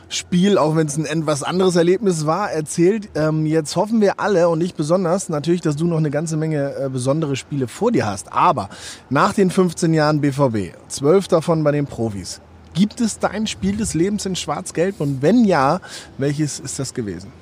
[0.09, 3.09] Spiel, auch wenn es ein etwas anderes Erlebnis war, erzählt.
[3.15, 6.75] Ähm, jetzt hoffen wir alle und ich besonders natürlich, dass du noch eine ganze Menge
[6.77, 8.33] äh, besondere Spiele vor dir hast.
[8.33, 8.69] Aber
[9.11, 12.41] nach den 15 Jahren BVB, zwölf davon bei den Profis,
[12.75, 15.01] gibt es dein Spiel des Lebens in Schwarz-Gelb?
[15.01, 15.81] Und wenn ja,
[16.19, 17.33] welches ist das gewesen?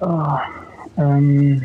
[0.00, 0.36] Oh,
[0.98, 1.62] ähm,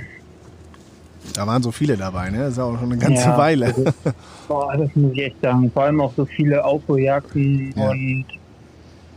[1.34, 2.39] Da waren so viele dabei, ne?
[2.39, 3.66] Das ist auch schon eine ganze Ja, Weile.
[3.68, 3.84] also,
[4.48, 5.70] boah, das muss ich echt sagen.
[5.72, 7.89] Vor allem auch so viele Aufholjagden Ja.
[7.92, 8.26] und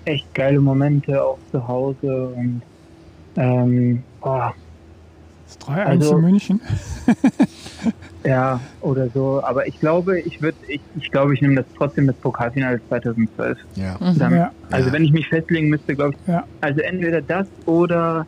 [0.05, 2.63] echt geile Momente auch zu Hause und
[3.37, 4.55] ähm, boah,
[5.47, 6.61] Das 3-1 Also- in München.
[8.25, 9.43] ja, oder so.
[9.45, 13.59] Aber ich glaube, ich würde, ich, ich glaube, ich nehme das trotzdem das Pokalfinale 2012.
[13.77, 13.97] Ja.
[14.01, 14.19] Mhm.
[14.19, 14.51] Dann, Ja.
[14.71, 14.93] Also Ja.
[14.95, 16.45] wenn ich mich festlegen müsste, glaube ich, Ja.
[16.61, 18.27] also entweder das oder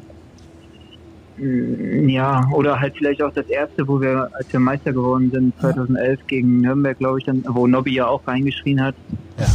[1.38, 6.20] ja, oder halt vielleicht auch das erste, wo wir, als wir Meister geworden sind, 2011
[6.26, 8.94] gegen Nürnberg, glaube ich, dann, wo Nobby ja auch reingeschrien hat.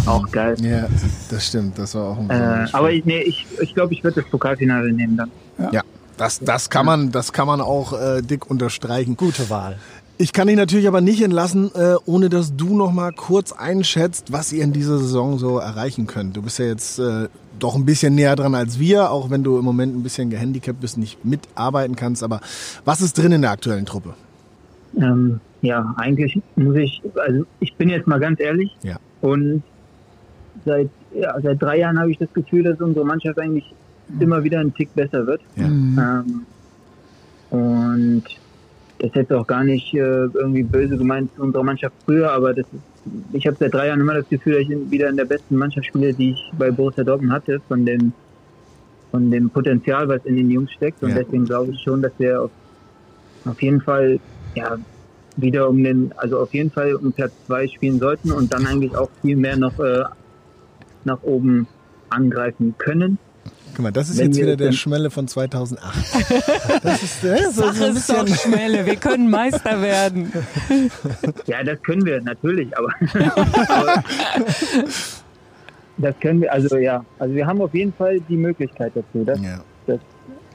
[0.06, 0.56] Auch geil.
[0.62, 0.88] ja,
[1.30, 1.78] das stimmt.
[1.80, 4.92] Das war auch ein Äh, aber ich, nee, ich, ich glaube, ich würde das Pokalfinale
[4.92, 5.32] nehmen dann.
[5.72, 5.82] Ja,
[6.18, 9.18] das, das kann man, das kann man auch äh, dick unterstreichen.
[9.18, 9.78] Gute Wahl.
[10.20, 14.32] Ich kann dich natürlich aber nicht entlassen, äh, ohne dass du noch mal kurz einschätzt,
[14.32, 16.38] was ihr in dieser Saison so erreichen könnt.
[16.38, 17.28] Du bist ja jetzt äh,
[17.64, 20.80] doch ein bisschen näher dran als wir, auch wenn du im Moment ein bisschen gehandicapt
[20.80, 22.24] bist, nicht mitarbeiten kannst.
[22.24, 22.42] Aber
[22.86, 24.14] was ist drin in der aktuellen Truppe?
[24.98, 28.76] Ähm, ja, eigentlich muss ich, also ich bin jetzt mal ganz ehrlich.
[28.84, 28.98] Ja.
[29.22, 29.64] Und
[30.66, 33.74] seit, ja, seit drei Jahren habe ich das Gefühl, dass unsere Mannschaft eigentlich
[34.20, 35.42] immer wieder ein Tick besser wird.
[35.56, 35.68] Ja.
[35.68, 36.46] Mhm.
[37.52, 38.24] Ähm, und
[39.00, 42.54] das ist jetzt auch gar nicht äh, irgendwie böse gemeint zu unserer Mannschaft früher, aber
[42.54, 42.91] das ist,
[43.34, 45.88] ich habe seit drei Jahren immer das Gefühl, dass ich wieder in der besten Mannschaft
[45.88, 48.14] spiele, die ich bei Borussia Dortmund hatte, von dem,
[49.12, 51.02] von dem Potenzial, was in den Jungs steckt.
[51.04, 51.16] Und Ja.
[51.16, 52.52] deswegen glaube ich schon, dass wir auf,
[53.46, 54.20] auf jeden Fall
[54.56, 54.78] ja,
[55.36, 58.96] wieder um den, also auf jeden Fall um Platz zwei spielen sollten und dann eigentlich
[58.96, 60.04] auch viel mehr noch äh,
[61.04, 61.68] nach oben
[62.10, 63.20] angreifen können.
[63.74, 65.82] Guck mal, das ist Wenn jetzt wieder der Schmelle von 2008.
[66.84, 70.32] Das ist, äh, so, so Sache ein ist doch Schmelle, wir können Meister werden.
[71.46, 72.90] Ja, das können wir natürlich, aber,
[73.68, 74.04] aber
[75.98, 79.40] das können wir, also ja, also wir haben auf jeden Fall die Möglichkeit dazu, das
[79.42, 79.60] ja.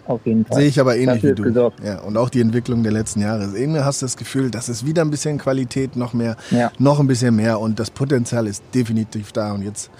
[0.06, 0.58] auf jeden Fall.
[0.58, 1.42] Sehe ich aber ähnlich wie ist du.
[1.44, 1.80] gesorgt.
[1.84, 3.56] Ja, und auch die Entwicklung der letzten Jahre.
[3.56, 6.72] Irgendwie hast du das Gefühl, dass es wieder ein bisschen Qualität, noch mehr, Ja.
[6.78, 9.52] noch ein bisschen mehr und das Potenzial ist definitiv da.
[9.52, 9.90] Und jetzt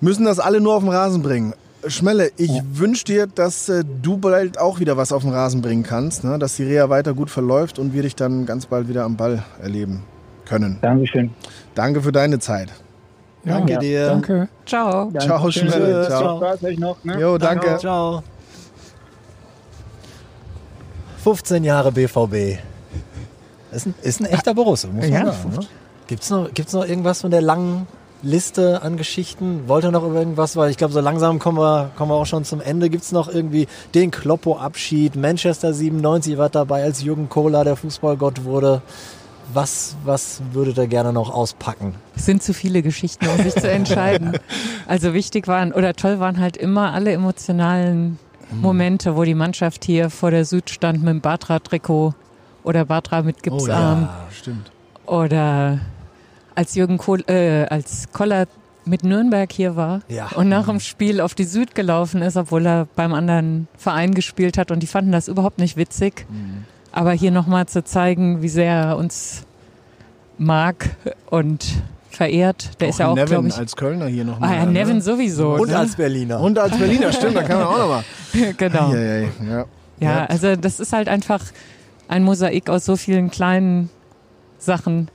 [0.00, 1.54] müssen das alle nur auf den Rasen bringen.
[1.86, 5.82] Schmelle, ich wünsche dir, dass äh, du bald auch wieder was auf den Rasen bringen
[5.82, 6.38] kannst, ne?
[6.38, 9.42] dass die Reha weiter gut verläuft und wir dich dann ganz bald wieder am Ball
[9.60, 10.04] erleben
[10.44, 10.78] können.
[10.80, 11.30] Dankeschön.
[11.74, 12.68] Danke für deine Zeit.
[13.44, 14.06] Ja, Danke Ja, dir.
[14.06, 14.48] Danke.
[14.64, 15.10] Ciao.
[15.18, 15.50] Ciao.
[15.50, 16.06] Schmelle.
[16.06, 16.20] Ciao.
[16.20, 16.36] Ciao.
[16.38, 17.20] Spaß euch noch, ne?
[17.20, 17.76] Jo, danke.
[17.78, 18.22] Ciao.
[21.24, 22.58] 15 Jahre BVB.
[23.72, 25.50] Ist ein, ist ein echter Borusse, muss man Ja, sagen.
[25.50, 25.60] Ne?
[26.06, 27.86] Gibt's noch, gibt's noch irgendwas von der langen
[28.22, 29.64] Liste an Geschichten?
[29.66, 30.56] Wollt ihr noch über irgendwas?
[30.56, 32.88] Weil ich glaube, so langsam kommen wir, kommen wir auch schon zum Ende.
[32.88, 35.16] Gibt's noch irgendwie den Kloppo-Abschied?
[35.16, 38.82] Manchester 97 war dabei, als Jürgen Kohler der Fußballgott wurde.
[39.52, 41.94] Was, was würdet ihr gerne noch auspacken?
[42.16, 44.38] Es sind zu viele Geschichten, um sich zu entscheiden.
[44.88, 48.18] Also wichtig waren oder toll waren halt immer alle emotionalen
[48.50, 52.12] Momente, wo die Mannschaft hier vor der Süd stand mit dem Batra-Trikot
[52.64, 54.70] oder Batra mit Gipsarm stimmt.
[55.06, 55.78] oder
[56.54, 58.46] als Jürgen Kohl, äh, als Koller
[58.84, 60.28] mit Nürnberg hier war Ja.
[60.34, 64.58] und nach dem Spiel auf die Süd gelaufen ist, obwohl er beim anderen Verein gespielt
[64.58, 66.26] hat und die fanden das überhaupt nicht witzig.
[66.90, 69.44] Aber hier nochmal zu zeigen, wie sehr er uns
[70.36, 70.90] mag
[71.30, 71.64] und
[72.10, 74.66] verehrt, der ist ja auch, Nevin glaube ich, als Kölner hier noch ah mal, ja,
[74.66, 74.72] ne?
[74.72, 75.54] Nevin sowieso.
[75.54, 75.78] Und ne?
[75.78, 76.40] als Berliner.
[76.40, 78.04] Und als Berliner, stimmt, da kann man auch nochmal.
[78.56, 78.92] genau.
[78.92, 79.64] Ja, ja, ja.
[80.00, 81.40] Ja, also das ist halt einfach
[82.08, 83.88] ein Mosaik aus so vielen kleinen
[84.58, 85.08] Sachen,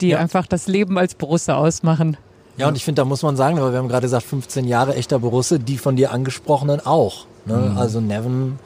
[0.00, 0.18] die Ja.
[0.18, 2.16] einfach das Leben als Borussia ausmachen.
[2.56, 4.94] Ja, und ich finde, da muss man sagen, aber wir haben gerade gesagt, 15 Jahre
[4.94, 7.26] echter Borusse, die von dir angesprochenen auch.
[7.46, 7.74] Ne?
[7.76, 8.58] Also Nevin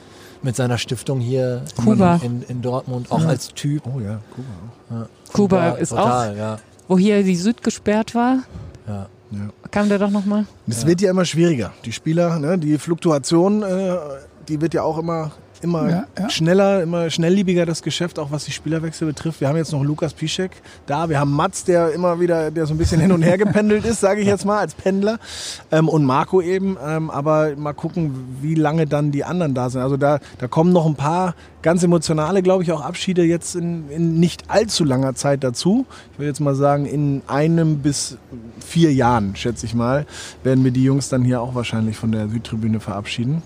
[0.43, 2.21] mit seiner Stiftung hier Kuba.
[2.23, 3.83] In, in Dortmund, auch als Typ.
[3.87, 5.09] Oh ja, Kuba.
[5.33, 6.59] Kuba ist total, ja.
[6.87, 8.39] Wo hier die Süd gesperrt war,
[8.87, 9.09] ja.
[9.71, 10.47] kam der doch nochmal.
[10.67, 11.73] Es wird ja immer schwieriger.
[11.85, 13.97] Die Spieler, ne, die Fluktuation, äh,
[14.49, 15.33] die wird ja auch immer
[15.63, 16.31] immer Ja, ja.
[16.31, 19.41] schneller, immer schnellliebiger das Geschäft, auch was die Spielerwechsel betrifft.
[19.41, 20.53] Wir haben jetzt noch Lukas Piszek
[20.87, 23.85] da, wir haben Mats, der immer wieder, der so ein bisschen hin und her gependelt
[23.85, 25.19] ist, sage ich jetzt mal, als Pendler.
[25.71, 29.83] Ähm, und Marco eben, ähm, aber mal gucken, wie lange dann die anderen da sind.
[29.83, 33.91] Also da, da kommen noch ein paar ganz emotionale, glaube ich, auch Abschiede jetzt in,
[33.91, 35.87] in nicht allzu langer Zeit dazu.
[36.13, 38.17] Ich würde jetzt mal sagen, in einem bis
[38.65, 40.07] vier Jahren, schätze ich mal,
[40.43, 43.43] werden wir die Jungs dann hier auch wahrscheinlich von der Südtribüne verabschieden.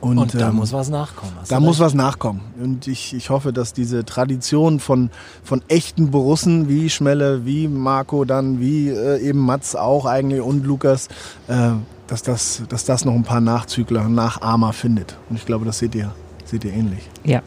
[0.00, 1.32] Und, da ähm, muss was nachkommen.
[1.48, 2.40] Da muss was nachkommen.
[2.60, 5.10] Und ich, ich hoffe, dass diese Tradition von,
[5.42, 10.64] von echten Borussen wie Schmelle, wie Marco dann, wie äh, eben Mats auch eigentlich und
[10.64, 11.08] Lukas,
[11.48, 11.70] äh,
[12.06, 15.16] dass, das, dass das noch ein paar Nachzügler, Nachahmer findet.
[15.28, 16.12] Und ich glaube, das seht ihr,
[16.44, 17.08] seht ihr ähnlich.
[17.24, 17.42] Ja.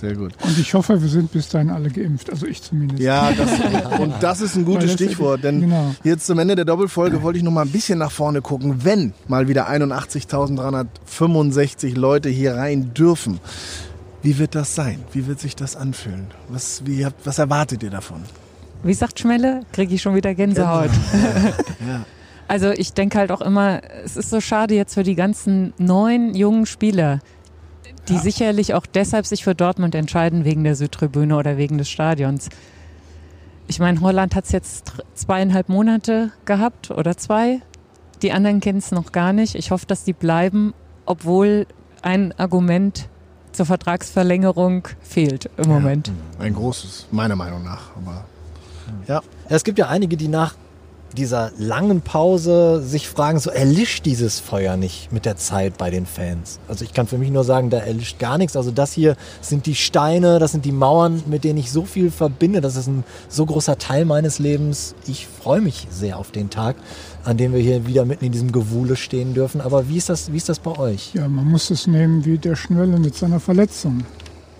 [0.00, 0.32] Sehr gut.
[0.42, 3.02] Und ich hoffe, wir sind bis dahin alle geimpft, also ich zumindest.
[3.02, 3.48] Ja, das,
[4.00, 5.94] und das ist ein gutes Stichwort, denn genau.
[6.04, 9.14] jetzt zum Ende der Doppelfolge wollte ich noch mal ein bisschen nach vorne gucken, wenn
[9.26, 13.40] mal wieder 81.365 Leute hier rein dürfen.
[14.22, 15.02] Wie wird das sein?
[15.12, 16.26] Wie wird sich das anfühlen?
[16.50, 18.24] Was, wie, was erwartet ihr davon?
[18.82, 20.90] Wie sagt Schmelle, kriege ich schon wieder Gänsehaut.
[21.86, 22.04] Ja.
[22.48, 26.34] Also ich denke halt auch immer, es ist so schade jetzt für die ganzen neuen
[26.34, 27.20] jungen Spieler,
[28.08, 32.48] die sicherlich auch deshalb sich für Dortmund entscheiden wegen der Südtribüne oder wegen des Stadions.
[33.68, 37.60] Ich meine, Holland hat es jetzt zweieinhalb Monate gehabt oder zwei.
[38.22, 39.54] Die anderen kennen es noch gar nicht.
[39.56, 40.72] Ich hoffe, dass die bleiben,
[41.04, 41.66] obwohl
[42.02, 43.08] ein Argument
[43.52, 46.12] zur Vertragsverlängerung fehlt im Moment.
[46.38, 47.96] Ein großes, meiner Meinung nach.
[47.96, 48.24] Aber
[49.08, 50.54] ja, Ja, es gibt ja einige, die nach
[51.14, 56.06] dieser langen Pause sich fragen, so erlischt dieses Feuer nicht mit der Zeit bei den
[56.06, 56.58] Fans.
[56.68, 58.56] Also ich kann für mich nur sagen, da erlischt gar nichts.
[58.56, 62.10] Also das hier sind die Steine, das sind die Mauern, mit denen ich so viel
[62.10, 62.60] verbinde.
[62.60, 64.94] Das ist ein so großer Teil meines Lebens.
[65.06, 66.76] Ich freue mich sehr auf den Tag,
[67.24, 69.60] an dem wir hier wieder mitten in diesem Gewule stehen dürfen.
[69.60, 71.14] Aber wie ist das, wie ist das bei euch?
[71.14, 74.04] Ja, man muss es nehmen wie der Schnelle mit seiner Verletzung.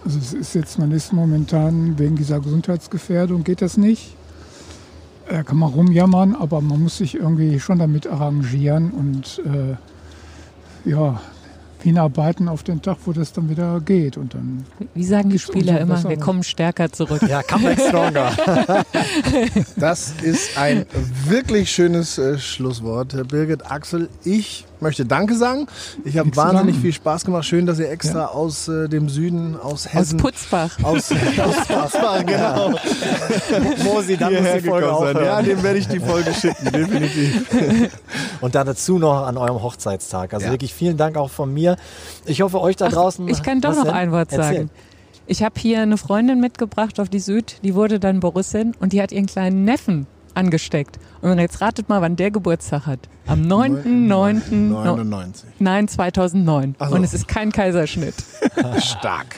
[0.04, 4.14] Also es ist jetzt, man ist momentan wegen dieser Gesundheitsgefährdung geht das nicht.
[5.28, 11.20] Da kann man rumjammern, aber man muss sich irgendwie schon damit arrangieren und äh, ja,
[11.82, 14.16] hinarbeiten auf den Tag, wo das dann wieder geht.
[14.16, 14.64] Und dann
[14.94, 17.22] Wie sagen die Spieler immer, wir kommen stärker zurück.
[17.28, 18.32] Ja, Comeback Stronger.
[19.76, 20.86] das ist ein
[21.26, 23.14] wirklich schönes äh, Schlusswort.
[23.14, 25.66] Herr Birgit, Axel, ich möchte Danke sagen.
[26.04, 27.44] Ich habe wahnsinnig viel Spaß gemacht.
[27.44, 28.26] Schön, dass ihr extra Ja.
[28.28, 30.76] aus äh, dem Süden, aus Aus Hessen, Putzbach.
[30.82, 32.70] aus, aus Passbach, genau.
[33.84, 34.86] Mosi, dann muss die Folge sein.
[34.86, 35.44] Ja, aufhören.
[35.44, 37.46] dem werde ich die Folge schicken, definitiv.
[38.40, 40.34] Und dann dazu noch an eurem Hochzeitstag.
[40.34, 40.52] Also Ja.
[40.52, 41.76] wirklich vielen Dank auch von mir.
[42.24, 43.28] Ich hoffe, euch da draußen.
[43.28, 43.92] Ich kann doch noch denn?
[43.94, 44.70] ein Wort sagen.
[45.28, 49.02] Ich habe hier eine Freundin mitgebracht auf die Süd, die wurde dann Borussin und die
[49.02, 50.06] hat ihren kleinen Neffen
[50.36, 50.98] angesteckt.
[51.22, 53.00] Und jetzt ratet mal, wann der Geburtstag hat.
[53.26, 54.50] Am 9.9.
[54.52, 55.48] 99.
[55.58, 56.76] Nein, 2009.
[56.78, 56.94] Ach so.
[56.94, 58.14] Und es ist kein Kaiserschnitt.
[58.78, 59.36] Stark.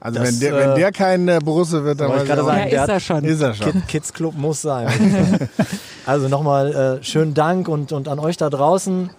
[0.00, 2.38] Also Das, wenn, der, äh, wenn der kein äh, Borusse wird, dann Wollte ich weiß
[2.38, 3.24] ich sagen, Ja, ist er schon.
[3.24, 3.72] ist er schon.
[3.72, 4.88] Kid, Kids Club muss sein.
[6.06, 9.10] also nochmal äh, schönen Dank und, und an euch da draußen.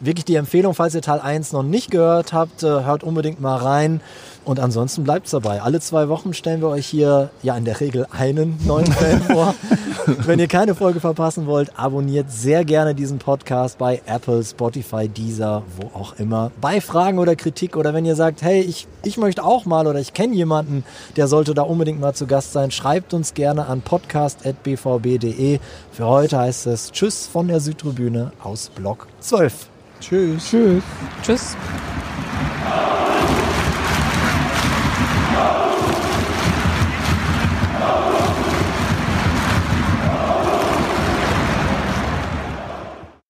[0.00, 3.56] Wirklich die Empfehlung, falls ihr Teil 1 noch nicht gehört habt, äh, hört unbedingt mal
[3.56, 4.00] rein.
[4.44, 5.62] Und ansonsten bleibt's dabei.
[5.62, 9.54] Alle zwei Wochen stellen wir euch hier ja in der Regel einen neuen Fan vor.
[10.06, 15.62] Wenn ihr keine Folge verpassen wollt, abonniert sehr gerne diesen Podcast bei Apple, Spotify, Deezer,
[15.76, 16.50] wo auch immer.
[16.60, 20.00] Bei Fragen oder Kritik oder wenn ihr sagt, hey, ich, ich möchte auch mal oder
[20.00, 20.84] ich kenne jemanden,
[21.16, 25.60] der sollte da unbedingt mal zu Gast sein, schreibt uns gerne an podcast.bvb.de.
[25.92, 29.68] Für heute heißt es Tschüss von der Südtribüne aus Block 12.
[30.00, 30.50] Tschüss.
[30.50, 30.82] tschüss.
[31.22, 31.56] Tschüss.